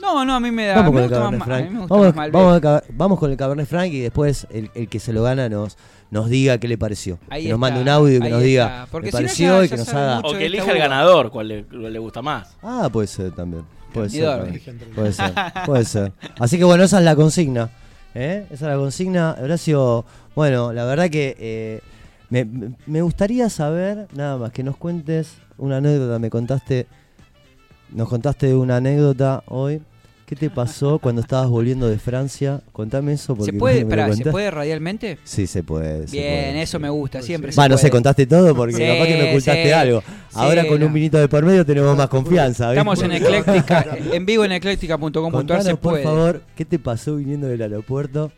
No, 0.00 0.24
no, 0.24 0.34
a 0.36 0.40
mí 0.40 0.52
me 0.52 0.66
da... 0.66 0.76
Vamos 0.76 0.92
me 0.92 0.94
con 0.94 1.02
el 1.02 1.08
gusta 1.08 1.18
Cabernet 1.24 1.38
más, 1.40 1.48
a 1.48 1.50
mí 1.50 1.56
Franc. 1.62 1.72
me 1.72 1.78
gusta 1.80 1.94
Vamos, 1.94 2.06
más 2.06 2.14
Malbec. 2.16 2.32
vamos, 2.34 2.56
a 2.56 2.60
Cab- 2.60 2.84
vamos 2.92 3.18
con 3.18 3.30
el 3.32 3.36
Cabernet 3.36 3.66
Franc 3.66 3.92
y 3.92 4.00
después 4.00 4.46
el, 4.50 4.70
el 4.76 4.88
que 4.88 5.00
se 5.00 5.12
lo 5.12 5.22
gana 5.24 5.48
nos, 5.48 5.76
nos 6.12 6.28
diga 6.30 6.58
qué 6.58 6.68
le 6.68 6.78
pareció. 6.78 7.18
Ahí 7.28 7.44
que 7.44 7.50
nos 7.50 7.58
mande 7.58 7.80
un 7.82 7.88
audio 7.88 8.16
y 8.16 8.20
que 8.20 8.26
ahí 8.26 8.30
nos 8.30 8.38
está. 8.40 8.46
diga 8.46 8.86
Porque 8.92 9.06
me 9.06 9.10
si 9.10 9.16
no 9.16 9.18
pareció 9.18 9.58
ya- 9.58 9.64
y 9.64 9.68
que 9.68 9.76
nos 9.76 9.88
haga. 9.88 10.16
mucho. 10.20 10.28
O 10.28 10.38
que 10.38 10.46
elija 10.46 10.70
el 10.70 10.78
ganador, 10.78 11.30
cuál 11.32 11.48
le, 11.48 11.64
cuál 11.64 11.92
le 11.92 11.98
gusta 11.98 12.22
más. 12.22 12.56
Ah, 12.62 12.88
puede 12.92 13.08
ser 13.08 13.32
también. 13.32 13.64
Puede 13.92 14.08
ser, 14.10 14.24
también. 14.24 14.62
puede 14.94 15.12
ser. 15.12 15.32
Puede 15.66 15.84
ser. 15.84 16.12
Así 16.38 16.58
que 16.58 16.64
bueno, 16.64 16.84
esa 16.84 16.98
es 16.98 17.04
la 17.04 17.16
consigna. 17.16 17.70
¿eh? 18.14 18.46
Esa 18.50 18.66
es 18.66 18.70
la 18.72 18.76
consigna. 18.76 19.34
Horacio, 19.42 20.04
bueno, 20.36 20.72
la 20.72 20.84
verdad 20.84 21.10
que 21.10 21.34
eh, 21.40 21.80
me- 22.30 22.46
me 22.86 23.02
gustaría 23.02 23.50
saber, 23.50 24.06
nada 24.14 24.36
más, 24.36 24.52
que 24.52 24.62
nos 24.62 24.76
cuentes 24.76 25.38
una 25.56 25.78
anécdota. 25.78 26.20
Me 26.20 26.30
contaste, 26.30 26.86
nos 27.92 28.08
contaste 28.08 28.54
una 28.54 28.76
anécdota 28.76 29.42
hoy. 29.46 29.80
¿Qué 30.26 30.36
te 30.36 30.50
pasó 30.50 30.98
cuando 30.98 31.22
estabas 31.22 31.48
volviendo 31.48 31.88
de 31.88 31.98
Francia? 31.98 32.60
Contame 32.72 33.14
eso 33.14 33.34
porque 33.34 33.50
¿Se 33.52 33.58
puede, 33.58 33.76
me 33.76 33.84
lo 33.84 33.88
pará, 33.88 34.14
¿se 34.14 34.26
puede 34.26 34.50
radialmente? 34.50 35.18
Sí, 35.24 35.46
se 35.46 35.62
puede. 35.62 36.06
se 36.06 36.18
Bien, 36.18 36.50
puede. 36.50 36.62
eso 36.62 36.78
me 36.78 36.90
gusta, 36.90 37.22
siempre 37.22 37.50
se 37.50 37.58
Va, 37.58 37.66
no 37.66 37.78
sé, 37.78 37.88
contaste 37.90 38.26
todo 38.26 38.54
porque 38.54 38.74
Sí, 38.74 38.82
capaz 38.82 39.06
que 39.06 39.16
me 39.16 39.30
ocultaste 39.30 39.64
sí. 39.64 39.70
algo. 39.70 40.02
Ahora 40.34 40.62
Sí, 40.64 40.68
con 40.68 40.80
no. 40.80 40.86
un 40.88 40.92
vinito 40.92 41.16
de 41.16 41.28
por 41.28 41.42
medio 41.46 41.64
tenemos 41.64 41.96
más 41.96 42.08
confianza. 42.08 42.68
Estamos 42.72 43.00
en 43.02 43.12
ecléctica, 43.12 43.86
en 44.12 44.26
vivo 44.26 44.44
en 44.44 44.52
ecléctica.com.ar 44.52 45.64
por 45.64 45.78
puede. 45.78 46.02
favor, 46.02 46.42
¿qué 46.54 46.66
te 46.66 46.78
pasó 46.78 47.16
viniendo 47.16 47.46
del 47.46 47.62
aeropuerto? 47.62 48.30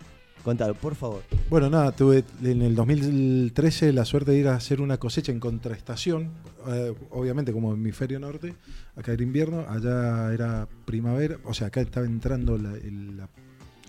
Contalo, 0.45 0.75
por 0.75 0.95
favor. 0.95 1.23
Bueno, 1.51 1.69
nada, 1.69 1.93
tuve 1.93 2.25
en 2.43 2.63
el 2.63 2.75
2013 2.75 3.93
la 3.93 4.05
suerte 4.07 4.31
de 4.31 4.39
ir 4.39 4.49
a 4.49 4.55
hacer 4.55 4.81
una 4.81 4.97
cosecha 4.97 5.33
en 5.33 5.39
contraestación, 5.41 6.31
eh, 6.69 6.95
obviamente 7.11 7.53
como 7.53 7.75
hemisferio 7.75 8.19
norte, 8.19 8.55
acá 8.97 9.13
era 9.13 9.23
invierno, 9.23 9.67
allá 9.69 10.33
era 10.33 10.67
primavera, 10.87 11.37
o 11.45 11.53
sea, 11.53 11.67
acá 11.67 11.83
estaba 11.83 12.07
entrando 12.07 12.57
la- 12.57 12.73
el, 12.73 13.19
la- 13.19 13.29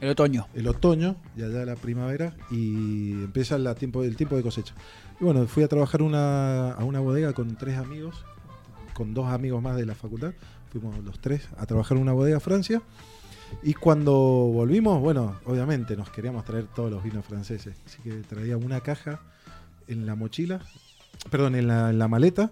El 0.01 0.09
otoño. 0.09 0.47
el 0.53 0.67
otoño 0.67 1.15
y 1.37 1.43
allá 1.43 1.63
la 1.65 1.75
primavera 1.77 2.35
y 2.49 3.11
empieza 3.23 3.57
la 3.57 3.73
tiempo, 3.75 4.03
el 4.03 4.17
tiempo 4.17 4.35
de 4.35 4.43
cosecha. 4.43 4.73
Y 5.21 5.23
bueno, 5.23 5.47
fui 5.47 5.63
a 5.63 5.69
trabajar 5.69 6.01
una, 6.01 6.71
a 6.73 6.83
una 6.83 6.99
bodega 6.99 7.31
con 7.31 7.55
tres 7.55 7.77
amigos, 7.77 8.25
con 8.93 9.13
dos 9.13 9.27
amigos 9.27 9.61
más 9.63 9.77
de 9.77 9.85
la 9.85 9.95
facultad, 9.95 10.33
fuimos 10.69 11.01
los 11.03 11.19
tres 11.19 11.47
a 11.57 11.65
trabajar 11.65 11.95
en 11.95 12.03
una 12.03 12.11
bodega 12.13 12.37
a 12.37 12.39
Francia. 12.41 12.81
Y 13.63 13.73
cuando 13.73 14.13
volvimos, 14.13 14.99
bueno, 14.99 15.39
obviamente 15.45 15.95
nos 15.95 16.09
queríamos 16.09 16.45
traer 16.45 16.67
todos 16.67 16.91
los 16.91 17.03
vinos 17.03 17.25
franceses. 17.25 17.75
Así 17.85 18.01
que 18.01 18.11
traía 18.21 18.57
una 18.57 18.81
caja 18.81 19.21
en 19.87 20.05
la 20.05 20.15
mochila, 20.15 20.61
perdón, 21.29 21.55
en 21.55 21.67
la, 21.67 21.89
en 21.89 21.99
la 21.99 22.07
maleta. 22.07 22.51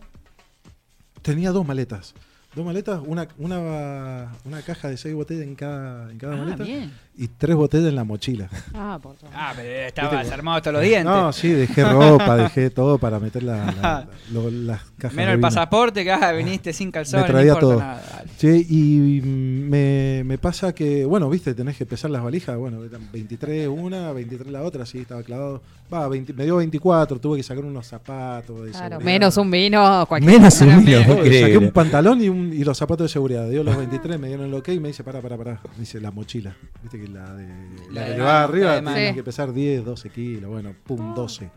Tenía 1.22 1.52
dos 1.52 1.66
maletas. 1.66 2.14
Dos 2.56 2.66
maletas, 2.66 3.00
una, 3.06 3.28
una, 3.38 4.32
una 4.44 4.62
caja 4.64 4.88
de 4.90 4.98
seis 4.98 5.14
botellas 5.14 5.44
en 5.44 5.54
cada, 5.54 6.12
en 6.12 6.18
cada 6.18 6.34
Ah, 6.34 6.38
maleta 6.38 6.64
bien. 6.64 6.92
y 7.16 7.28
tres 7.28 7.56
botellas 7.56 7.90
en 7.90 7.96
la 7.96 8.04
mochila. 8.04 8.50
Ah, 8.74 8.98
por 9.02 9.16
favor. 9.18 9.36
Ah, 9.38 9.54
pero 9.56 9.70
estabas 9.88 10.32
armado 10.32 10.58
hasta 10.58 10.72
los 10.72 10.82
dientes. 10.82 11.06
No, 11.06 11.32
sí, 11.32 11.50
dejé 11.50 11.84
ropa, 11.84 12.36
dejé 12.38 12.72
todo 12.72 12.98
para 12.98 13.20
meter 13.20 13.44
la, 13.44 13.66
la- 13.82 14.08
lo- 14.34 14.50
las 14.50 14.82
cajas. 14.98 15.16
Menos 15.16 15.30
de 15.30 15.36
el 15.36 15.40
pasaporte, 15.42 16.04
que 16.04 16.12
ah, 16.12 16.32
viniste 16.32 16.74
sin 16.74 16.90
calzones, 16.92 17.28
Me 17.28 17.32
traía 17.32 17.52
no 17.54 17.60
importa 17.60 17.76
todo. 17.76 17.80
nada. 17.80 18.24
Sí, 18.38 18.66
y 18.68 19.22
me, 19.22 20.24
me 20.26 20.38
pasa 20.40 20.74
que, 20.74 21.06
bueno, 21.06 21.30
viste, 21.30 21.54
tenés 21.54 21.78
que 21.78 21.86
pesar 21.86 22.10
las 22.10 22.24
valijas. 22.24 22.58
Bueno, 22.58 22.84
eran 22.84 23.12
23 23.12 23.68
una, 23.68 24.12
23 24.12 24.52
la 24.52 24.64
otra, 24.64 24.88
sí, 24.88 24.98
estaba 24.98 25.22
clavado. 25.22 25.62
Va, 25.91 26.08
20 26.08 26.34
me 26.34 26.43
dio 26.43 26.58
24, 26.58 27.19
tuve 27.19 27.38
que 27.38 27.43
sacar 27.43 27.65
unos 27.65 27.88
zapatos. 27.88 28.62
De 28.63 28.69
Claro, 28.71 28.89
seguridad. 28.89 28.99
menos 28.99 29.38
un 29.38 29.49
vino, 29.49 30.06
cualquier 30.08 30.34
Menos 30.34 30.62
un 30.62 30.86
vino, 30.86 30.99
Saqué 31.02 31.58
un 31.58 31.71
pantalón 31.71 32.21
y, 32.21 32.30
un- 32.30 32.54
y 32.54 32.63
los 32.63 32.78
zapatos 32.78 33.06
de 33.06 33.10
seguridad. 33.10 33.49
Dio 33.49 33.63
los 33.63 33.75
23, 33.75 34.19
me 34.19 34.28
dieron 34.28 34.45
el 34.45 34.54
ok 34.54 34.67
y 34.69 34.80
me 34.80 34.89
dice, 34.89 35.04
para, 35.04 35.19
para, 35.19 35.36
para. 35.36 35.54
Me 35.54 35.80
dice, 35.80 35.99
la 35.99 36.12
mochila. 36.12 36.56
Viste 36.84 36.99
que 37.02 37.08
la 37.08 37.34
de 37.34 37.47
La 37.91 38.06
que 38.06 38.19
va 38.19 38.25
la 38.25 38.43
arriba 38.43 38.82
tiene 38.82 39.10
Sí. 39.10 39.15
que 39.15 39.23
pesar 39.23 39.52
10, 39.52 39.84
12 39.84 40.10
kilos. 40.12 40.49
Bueno, 40.52 40.73
pum, 40.86 41.15
12. 41.15 41.49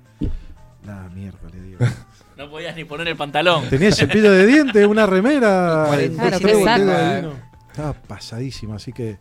La 0.87 1.09
mierda, 1.15 1.39
le 1.53 1.61
digo. 1.61 1.79
No 2.39 2.51
podías 2.51 2.75
ni 2.75 2.85
poner 2.85 3.07
el 3.09 3.17
pantalón. 3.17 3.69
Tenía 3.69 3.89
el 3.89 3.95
cepillo 3.95 4.33
de 4.33 4.47
dientes, 4.47 4.87
una 4.87 5.05
remera, 5.07 5.85
Cuarenta 5.87 6.25
y 6.25 6.29
tres 6.31 6.39
siete 6.41 6.55
botellas 6.57 6.89
de 6.89 7.21
vino. 7.21 7.33
Estaba 7.71 7.93
pasadísimo, 7.93 8.75
así 8.75 8.93
que 8.93 9.19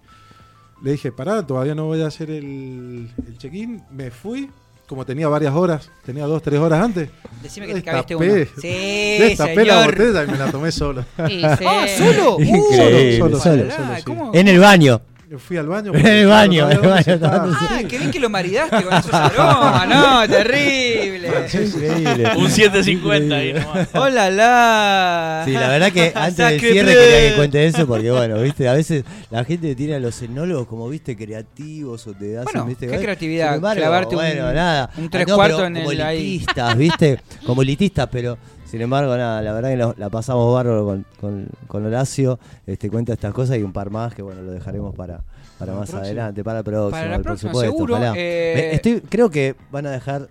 le 0.81 0.91
dije, 0.93 1.11
pará, 1.11 1.45
todavía 1.45 1.75
no 1.75 1.85
voy 1.85 2.01
a 2.01 2.07
hacer 2.07 2.31
el, 2.31 3.11
el 3.27 3.37
check-in. 3.37 3.83
Me 3.91 4.09
fui, 4.09 4.49
como 4.91 5.05
tenía 5.05 5.29
varias 5.29 5.53
horas, 5.53 5.89
tenía 6.05 6.25
dos, 6.25 6.41
tres 6.41 6.59
horas 6.59 6.83
antes. 6.83 7.09
Decime 7.41 7.65
que 7.65 7.75
te 7.75 7.81
cabiste 7.81 8.13
uno. 8.13 8.25
Destapé, 8.25 8.61
Sí, 8.61 9.23
destapé 9.23 9.63
la 9.63 9.83
señor. 9.85 9.95
botella 9.97 10.23
y 10.25 10.27
me 10.27 10.37
la 10.37 10.51
tomé 10.51 10.69
solo. 10.69 11.05
Y 11.29 11.39
sí. 11.39 11.45
Ah, 11.65 11.85
¿solo? 11.97 12.35
Uh, 12.35 12.41
Increíble, 12.41 13.17
solo, 13.17 13.39
solo. 13.39 13.63
solo, 13.71 13.83
Pará, 13.83 13.97
sí. 13.99 14.03
¿cómo? 14.03 14.31
En 14.33 14.47
el 14.49 14.59
baño. 14.59 15.01
Yo 15.31 15.39
fui 15.39 15.55
al 15.55 15.65
baño. 15.67 15.93
En 15.95 16.05
el 16.05 16.27
baño, 16.27 16.69
en 16.69 16.77
el 16.83 16.89
baño, 16.89 17.19
Ah, 17.23 17.79
qué 17.87 17.97
bien 17.97 18.11
que 18.11 18.19
lo 18.19 18.29
maridaste 18.29 18.83
con 18.83 18.93
esos 18.97 19.13
aromas, 19.13 19.87
no, 19.87 20.27
terrible. 20.27 21.29
Increíble. 21.53 22.31
Un 22.35 22.49
750 22.51 23.33
ahí 23.35 23.53
nomás. 23.53 23.87
Hola, 23.93 24.29
la. 24.29 25.43
Sí, 25.45 25.53
la 25.53 25.69
verdad 25.69 25.91
que 25.93 26.11
antes 26.13 26.35
del 26.35 26.59
cierre 26.59 26.93
quería 26.93 27.29
que 27.29 27.35
cuente 27.37 27.65
eso 27.65 27.87
porque 27.87 28.11
bueno, 28.11 28.41
viste, 28.41 28.67
a 28.67 28.73
veces 28.73 29.05
la 29.29 29.45
gente 29.45 29.73
tiene 29.73 29.95
a 29.95 29.99
los 30.01 30.21
enólogos 30.21 30.67
como 30.67 30.89
viste 30.89 31.15
creativos 31.15 32.05
o 32.07 32.11
te 32.13 32.37
hacen, 32.37 32.43
Bueno, 32.51 32.65
viste, 32.65 32.87
qué 32.87 32.93
Sin 32.95 33.01
creatividad, 33.01 33.55
embargo, 33.55 33.79
clavarte 33.79 34.15
un- 34.15 34.21
bueno, 34.21 34.51
nada. 34.53 34.89
un 34.97 35.05
Ah, 35.05 35.09
tres 35.09 35.27
no, 35.29 35.35
cuartos 35.35 35.61
en 35.63 35.75
como 35.75 35.91
el 35.93 36.01
ahí. 36.01 36.17
elitistas, 36.19 36.77
viste, 36.77 37.21
como 37.45 37.61
elitistas, 37.61 38.09
pero 38.11 38.37
sin 38.71 38.81
embargo, 38.81 39.15
nada, 39.17 39.41
la 39.41 39.51
verdad 39.53 39.69
que 39.69 39.77
lo- 39.77 39.95
la 39.97 40.09
pasamos 40.09 40.53
bárbaro 40.53 40.85
con, 40.85 41.05
con, 41.19 41.47
con 41.67 41.85
Horacio, 41.85 42.39
este 42.65 42.89
cuenta 42.89 43.13
estas 43.13 43.33
cosas 43.33 43.57
y 43.57 43.63
un 43.63 43.73
par 43.73 43.89
más 43.89 44.15
que 44.15 44.21
bueno, 44.21 44.41
lo 44.41 44.51
dejaremos 44.51 44.95
para, 44.95 45.21
para 45.59 45.73
más 45.73 45.89
adelante, 45.93 46.43
para 46.43 46.59
el 46.59 46.63
próximo, 46.63 46.91
Para 46.91 47.09
la 47.09 47.17
por 47.19 47.37
supuesto, 47.37 47.71
seguro, 47.71 47.97
eh, 48.15 48.71
estoy, 48.75 49.01
creo 49.01 49.29
que 49.29 49.55
van 49.71 49.85
a 49.87 49.91
dejar 49.91 50.29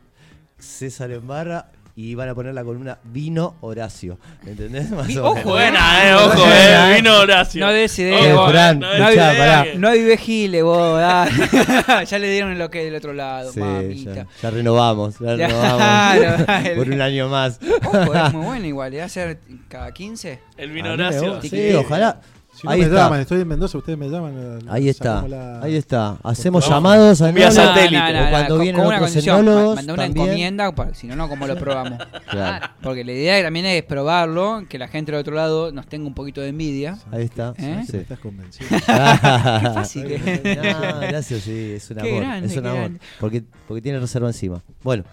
César 0.58 1.10
en 1.10 1.26
barra 1.26 1.66
y 2.02 2.14
van 2.14 2.28
a 2.30 2.34
poner 2.34 2.54
la 2.54 2.64
columna 2.64 2.98
vino 3.04 3.56
Horacio, 3.60 4.18
¿entendés? 4.46 4.90
Más 4.90 5.14
o 5.16 5.24
ojo, 5.24 5.34
menos. 5.34 5.50
Buena, 5.52 6.08
eh, 6.08 6.14
ojo, 6.16 6.38
Buena, 6.38 6.90
eh. 6.90 6.92
eh. 6.92 6.96
Vino 6.96 7.18
Horacio. 7.18 7.66
No 7.66 7.72
des 7.72 7.98
idea, 7.98 8.18
Ojo, 8.18 8.36
vos, 8.42 8.48
eh, 8.48 8.52
Fran, 8.52 8.78
no 8.80 8.90
escuchá, 8.92 9.12
idea 9.12 9.38
pará. 9.38 9.64
que- 9.64 9.78
no 9.78 9.88
hay 9.88 10.04
vejile, 10.04 10.62
vos. 10.62 10.98
dale. 11.00 11.30
ya 12.06 12.18
le 12.18 12.30
dieron 12.30 12.52
el 12.52 12.62
ok 12.62 12.72
del 12.72 12.94
otro 12.94 13.12
lado, 13.12 13.52
Sí, 13.52 13.60
mamita. 13.60 14.14
ya, 14.14 14.26
ya 14.42 14.50
renovamos, 14.50 15.18
ya 15.18 15.36
Ya, 15.36 15.46
renovamos 15.48 16.46
por 16.76 16.88
un 16.90 17.00
año 17.02 17.28
más. 17.28 17.60
Ojo, 17.84 18.14
es 18.14 18.32
muy 18.32 18.44
bueno 18.46 18.66
igual. 18.66 18.90
¿Le 18.92 18.96
va 18.98 19.02
a 19.02 19.06
hacer 19.06 19.38
cada 19.68 19.92
15? 19.92 20.38
El 20.56 20.70
vino 20.70 20.92
Horacio. 20.92 21.40
Sí, 21.42 21.72
ojalá. 21.74 22.20
Si 22.52 22.66
no 22.66 22.72
Ahí 22.72 22.80
me 22.80 22.86
está. 22.86 23.04
llaman, 23.04 23.20
estoy 23.20 23.40
en 23.40 23.48
Mendoza, 23.48 23.78
ustedes 23.78 23.98
me 23.98 24.08
llaman. 24.10 24.58
Ahí 24.68 24.88
está, 24.88 25.26
la- 25.26 25.62
ahí 25.62 25.76
está. 25.76 26.16
Hacemos 26.22 26.68
llamados 26.68 27.22
a 27.22 27.30
vía 27.30 27.50
satélite. 27.50 27.96
o 28.20 28.30
cuando 28.30 28.58
vienen 28.58 28.76
con 28.76 28.86
una 28.86 28.96
otros 28.96 29.10
condición, 29.10 29.38
enólogos 29.40 29.76
Manda 29.76 29.94
una 29.94 30.02
también. 30.04 30.26
encomienda, 30.26 30.74
si 30.94 31.06
no, 31.06 31.16
no, 31.16 31.28
¿cómo 31.28 31.46
lo 31.46 31.56
probamos? 31.56 31.98
Claro, 32.30 32.66
Porque 32.82 33.04
la 33.04 33.12
idea 33.12 33.42
también 33.42 33.66
es 33.66 33.82
probarlo, 33.84 34.64
que 34.68 34.78
la 34.78 34.88
gente 34.88 35.10
del 35.12 35.20
otro 35.20 35.34
lado 35.34 35.72
nos 35.72 35.86
tenga 35.86 36.06
un 36.06 36.14
poquito 36.14 36.40
de 36.40 36.48
envidia. 36.48 36.98
ahí 37.10 37.24
está. 37.24 37.54
¿Eh? 37.56 37.82
sí. 37.88 37.96
Estás 37.98 38.18
convencido. 38.18 38.68
Qué 38.70 38.78
fácil. 38.82 40.06
que- 40.06 40.58
No, 40.90 41.00
gracias, 41.00 41.42
sí, 41.42 41.72
es 41.76 41.90
un 41.90 41.96
Qué 41.98 42.08
amor. 42.10 42.22
grande, 42.22 42.46
es 42.48 42.56
un 42.56 42.66
amor. 42.66 42.90
porque 43.20 43.42
tiene 43.80 43.98
reserva 44.00 44.28
encima. 44.28 44.60
Bueno, 44.82 45.04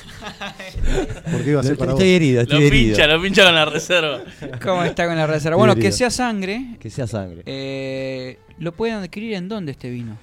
Porque 1.32 1.50
iba 1.50 1.60
a 1.60 1.62
ser 1.62 1.76
para 1.76 1.92
vos. 1.92 2.00
estoy 2.00 2.14
herido, 2.14 2.36
Lo 2.36 2.42
estoy 2.42 2.64
herido. 2.66 2.96
pincha, 2.96 3.06
lo 3.06 3.22
pincha 3.22 3.44
con 3.44 3.54
la 3.54 3.64
reserva. 3.64 4.20
¿Cómo 4.62 4.84
está 4.84 5.06
con 5.06 5.16
la 5.16 5.26
reserva? 5.26 5.56
Bueno, 5.56 5.74
que 5.74 5.80
herido. 5.80 5.96
sea 5.96 6.10
sangre. 6.10 6.76
Que 6.80 6.90
sea 6.90 7.06
sangre. 7.06 7.42
eh, 7.46 8.38
¿Lo 8.58 8.72
pueden 8.72 8.96
adquirir 8.96 9.34
en 9.34 9.48
dónde 9.48 9.72
este 9.72 9.90
vino? 9.90 10.18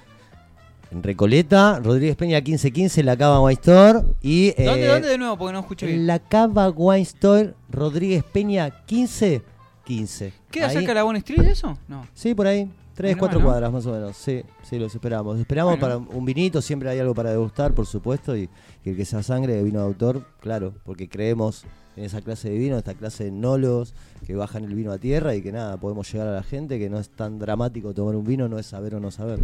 En 0.90 1.02
Recoleta, 1.02 1.80
Rodríguez 1.82 2.16
Peña 2.16 2.36
1515, 2.40 3.02
la 3.02 3.16
Cava 3.16 3.40
Wine 3.42 3.52
Store. 3.54 4.00
Y, 4.22 4.52
¿Dónde, 4.62 4.84
eh, 4.84 4.88
dónde 4.88 5.08
de 5.08 5.18
nuevo? 5.18 5.36
Porque 5.36 5.52
no 5.52 5.60
escucho 5.60 5.84
bien. 5.86 5.98
En 6.00 6.06
la 6.06 6.18
Cava 6.18 6.70
Wine 6.70 7.02
Store, 7.02 7.52
Rodríguez 7.70 8.24
Peña 8.24 8.66
1515. 8.90 10.32
¿Queda 10.50 10.66
Ahí- 10.68 10.72
cerca 10.74 10.88
de 10.88 10.94
la 10.94 11.02
Bonne 11.02 11.18
Street 11.18 11.42
de 11.42 11.52
eso? 11.52 11.78
No. 11.88 12.06
Sí, 12.14 12.34
por 12.34 12.46
ahí. 12.46 12.70
Tres, 12.98 13.16
cuatro 13.16 13.40
cuadras 13.40 13.72
más 13.72 13.86
o 13.86 13.92
menos. 13.92 14.16
Sí, 14.16 14.42
sí, 14.62 14.78
los 14.78 14.92
esperamos. 14.94 15.38
Esperamos 15.38 15.78
Bueno. 15.78 16.04
para 16.04 16.16
un 16.18 16.24
vinito, 16.24 16.60
siempre 16.60 16.90
hay 16.90 16.98
algo 16.98 17.14
para 17.14 17.30
degustar, 17.30 17.72
por 17.72 17.86
supuesto. 17.86 18.36
Y, 18.36 18.48
y 18.84 18.90
el 18.90 18.96
que 18.96 19.04
sea 19.04 19.22
sangre 19.22 19.54
de 19.54 19.62
vino 19.62 19.78
de 19.78 19.86
autor, 19.86 20.24
claro, 20.40 20.74
porque 20.84 21.08
creemos 21.08 21.64
en 21.96 22.04
esa 22.04 22.20
clase 22.22 22.50
de 22.50 22.58
vino, 22.58 22.76
esta 22.76 22.94
clase 22.94 23.22
de 23.24 23.28
enólogos 23.30 23.94
que 24.26 24.34
bajan 24.34 24.64
el 24.64 24.74
vino 24.74 24.90
a 24.92 24.98
tierra 24.98 25.34
y 25.36 25.42
que 25.42 25.52
nada, 25.52 25.76
podemos 25.76 26.12
llegar 26.12 26.26
a 26.28 26.32
la 26.32 26.42
gente, 26.42 26.78
que 26.78 26.90
no 26.90 26.98
es 26.98 27.08
tan 27.08 27.38
dramático 27.38 27.94
tomar 27.94 28.16
un 28.16 28.24
vino, 28.24 28.48
no 28.48 28.58
es 28.58 28.66
saber 28.66 28.96
o 28.96 29.00
no 29.00 29.10
saber. 29.12 29.38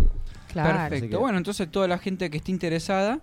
Claro. 0.52 0.90
Perfecto. 0.90 1.08
Que- 1.10 1.16
Bueno, 1.22 1.38
entonces 1.38 1.70
toda 1.70 1.86
la 1.88 1.98
gente 1.98 2.30
que 2.30 2.38
esté 2.38 2.50
interesada, 2.52 3.20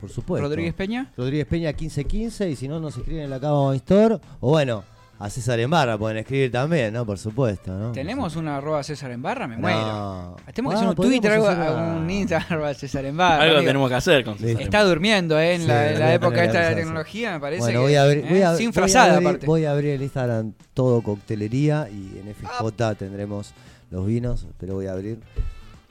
por 0.00 0.08
supuesto. 0.10 0.46
Rodríguez 0.48 0.72
Peña. 0.74 1.12
Rodríguez 1.16 1.46
Peña 1.46 1.68
1515 1.72 2.50
y 2.50 2.56
si 2.56 2.68
no 2.68 2.80
nos 2.80 2.96
escriben 2.96 3.24
en 3.24 3.30
la 3.30 3.38
Cava 3.40 3.74
Store 3.76 4.18
o 4.40 4.50
bueno, 4.50 4.82
a 5.18 5.30
César 5.30 5.60
en 5.60 5.70
barra 5.70 5.96
pueden 5.96 6.18
escribir 6.18 6.50
también, 6.50 6.92
¿no? 6.92 7.06
Por 7.06 7.18
supuesto, 7.18 7.72
¿no? 7.72 7.92
Tenemos 7.92 8.34
una 8.36 8.56
arroba 8.56 8.82
César 8.82 9.10
en 9.12 9.22
barra, 9.22 9.46
me 9.46 9.54
No. 9.56 9.60
muero. 9.62 10.36
Tenemos 10.52 10.72
que 10.72 10.74
Ah, 10.74 10.78
hacer 10.80 10.88
un 10.88 10.94
Twitter, 10.96 11.32
algo, 11.32 11.46
una- 11.48 11.94
un 11.96 12.10
Instagram 12.10 12.46
arroba 12.52 12.74
César 12.74 13.04
en 13.04 13.16
barra. 13.16 13.42
Algo 13.42 13.56
amigo. 13.56 13.68
tenemos 13.68 13.88
que 13.90 13.94
hacer 13.94 14.24
con. 14.24 14.38
César. 14.38 14.62
Está 14.62 14.82
durmiendo 14.82 15.38
eh, 15.38 15.54
en 15.54 15.62
Sí, 15.62 15.66
la, 15.68 15.90
en 15.92 16.02
época 16.14 16.44
esta 16.44 16.60
de 16.60 16.70
la 16.70 16.76
tecnología, 16.76 17.32
me 17.32 17.40
parece. 17.40 17.60
Bueno, 17.62 17.78
que, 17.80 17.84
voy 17.84 17.94
a 17.94 18.02
abrir, 18.02 18.18
eh, 18.24 18.28
voy 18.28 18.42
a, 18.42 18.54
sin 18.56 18.66
voy 18.66 18.70
a 18.70 18.72
frazada 18.72 19.14
abrir- 19.14 19.28
aparte. 19.28 19.46
voy 19.46 19.64
a 19.64 19.70
abrir 19.72 19.90
el 19.90 20.02
Instagram 20.02 20.52
todo 20.74 21.00
coctelería 21.02 21.88
y 21.90 22.18
en 22.18 22.28
FJ 22.34 22.94
tendremos 22.96 23.54
los 23.90 24.06
vinos, 24.06 24.46
pero 24.58 24.74
voy 24.74 24.86
a 24.88 24.92
abrir. 24.92 25.20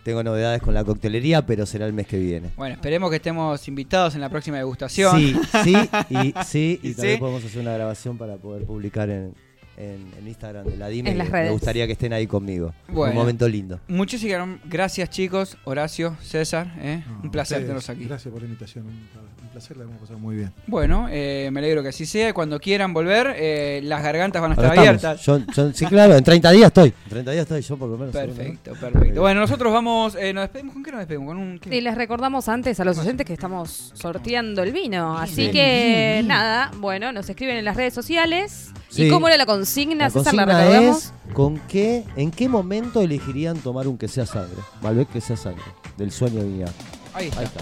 Tengo 0.04 0.22
novedades 0.22 0.62
con 0.62 0.74
la 0.74 0.84
coctelería, 0.84 1.46
pero 1.46 1.66
será 1.66 1.86
el 1.86 1.94
mes 1.94 2.08
que 2.08 2.18
viene. 2.18 2.50
Bueno, 2.58 2.76
esperemos 2.76 3.10
que 3.10 3.16
estemos 3.16 3.68
invitados 3.68 4.16
en 4.16 4.22
la 4.22 4.30
próxima 4.30 4.58
degustación. 4.58 5.18
Sí, 5.18 5.36
sí, 5.64 5.76
y 6.10 6.34
sí, 6.46 6.80
y, 6.84 6.90
¿Y 6.90 6.94
también 6.94 7.16
sí? 7.16 7.20
podemos 7.20 7.46
hacer 7.46 7.62
una 7.62 7.74
grabación 7.74 8.18
para 8.18 8.36
poder 8.36 8.66
publicar 8.66 9.10
en, 9.10 9.34
en, 9.78 10.12
en 10.20 10.28
Instagram 10.28 10.66
de 10.66 10.78
la 10.78 10.88
Dime. 10.88 11.12
En 11.12 11.18
las 11.18 11.30
redes. 11.30 11.48
Me 11.48 11.52
gustaría 11.54 11.86
que 11.88 11.94
estén 11.94 12.14
ahí 12.14 12.28
conmigo. 12.28 12.74
Bueno. 12.88 13.12
Un 13.14 13.18
momento 13.20 13.48
lindo. 13.48 13.80
Muchísimas 13.88 14.48
gracias, 14.66 15.10
chicos. 15.10 15.58
Horacio, 15.64 16.16
César, 16.22 16.68
eh, 16.80 17.04
No, 17.08 17.22
un 17.24 17.32
placer 17.32 17.58
ustedes, 17.58 17.62
tenerlos 17.68 17.90
aquí. 17.90 18.06
Gracias 18.06 18.32
por 18.32 18.42
la 18.42 18.48
invitación. 18.48 18.86
Un, 18.86 18.92
un 18.94 19.50
placer, 19.52 19.78
la 19.78 19.84
hemos 19.84 19.98
pasado 19.98 20.20
muy 20.20 20.36
bien. 20.38 20.52
Bueno, 20.68 21.08
eh, 21.12 21.50
me 21.52 21.60
alegro 21.60 21.82
que 21.84 21.90
así 21.90 22.06
sea. 22.06 22.34
Cuando 22.34 22.60
quieran 22.60 22.94
volver, 22.94 23.34
eh, 23.38 23.82
las 23.84 24.02
gargantas 24.04 24.42
van 24.42 24.52
a 24.52 24.54
estar 24.56 24.78
abiertas. 24.78 25.22
Yo- 25.26 25.40
yo- 25.56 25.72
sí, 25.74 25.86
claro, 25.86 26.16
en 26.16 26.24
30 26.24 26.52
días 26.52 26.68
estoy. 26.68 26.90
En 27.06 27.10
30 27.10 27.32
días 27.32 27.42
estoy 27.44 27.62
yo 27.62 27.78
por 27.78 27.90
lo 27.90 27.98
menos. 27.98 28.14
Perfecto, 28.14 28.74
perfecto. 28.80 29.22
Bueno, 29.22 29.40
nosotros 29.42 29.72
vamos, 29.74 30.16
eh, 30.16 30.34
nos 30.34 30.44
despedimos. 30.44 30.74
¿Con 30.74 30.84
qué 30.84 30.92
nos 30.92 31.00
despedimos? 31.00 31.28
¿Con 31.28 31.38
un 31.38 31.60
qué? 31.60 31.76
Y 31.76 31.82
les 31.82 31.96
recordamos 31.96 32.48
antes 32.50 32.80
a 32.80 32.86
los 32.86 32.98
oyentes 32.98 33.26
que 33.26 33.34
estamos 33.34 33.92
sorteando 33.96 34.64
el 34.64 34.72
vino. 34.72 35.18
Así 35.18 35.52
que 35.52 36.24
nada, 36.26 36.72
bueno, 36.78 37.12
nos 37.12 37.30
escriben 37.30 37.58
en 37.58 37.66
las 37.66 37.76
redes 37.76 37.94
sociales. 37.94 38.72
Sí. 38.94 39.04
¿Y 39.06 39.10
cómo 39.10 39.28
era 39.28 39.38
la 39.38 39.46
consigna, 39.46 40.06
La 40.06 40.10
César? 40.10 40.34
¿La 40.36 40.46
consigna 40.46 40.64
recordamos? 40.70 41.04
es 41.06 41.14
con 41.34 41.58
qué, 41.68 42.04
en 42.16 42.32
qué 42.32 42.48
momento 42.48 43.02
elegirían 43.02 43.58
tomar 43.58 43.88
un 43.88 43.98
que 43.98 44.08
sea 44.08 44.26
sangre. 44.26 44.58
Malbec 44.82 45.10
que 45.12 45.22
sea 45.22 45.36
sangre. 45.38 45.64
Del 45.98 46.12
sueño 46.12 46.40
de 46.42 46.46
Viña. 46.48 46.66
Ahí 47.14 47.28
está. 47.28 47.40
Ahí 47.42 47.46
está. 47.46 47.62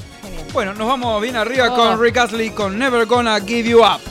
Bueno, 0.54 0.74
nos 0.74 0.88
vamos 0.88 1.22
bien 1.22 1.36
arriba 1.36 1.67
Oh. 1.72 1.76
con 1.76 2.02
Rick 2.02 2.17
Astley 2.17 2.50
con 2.52 2.78
Never 2.80 3.06
Gonna 3.06 3.39
Give 3.41 3.70
You 3.70 3.80
Up. 3.80 4.00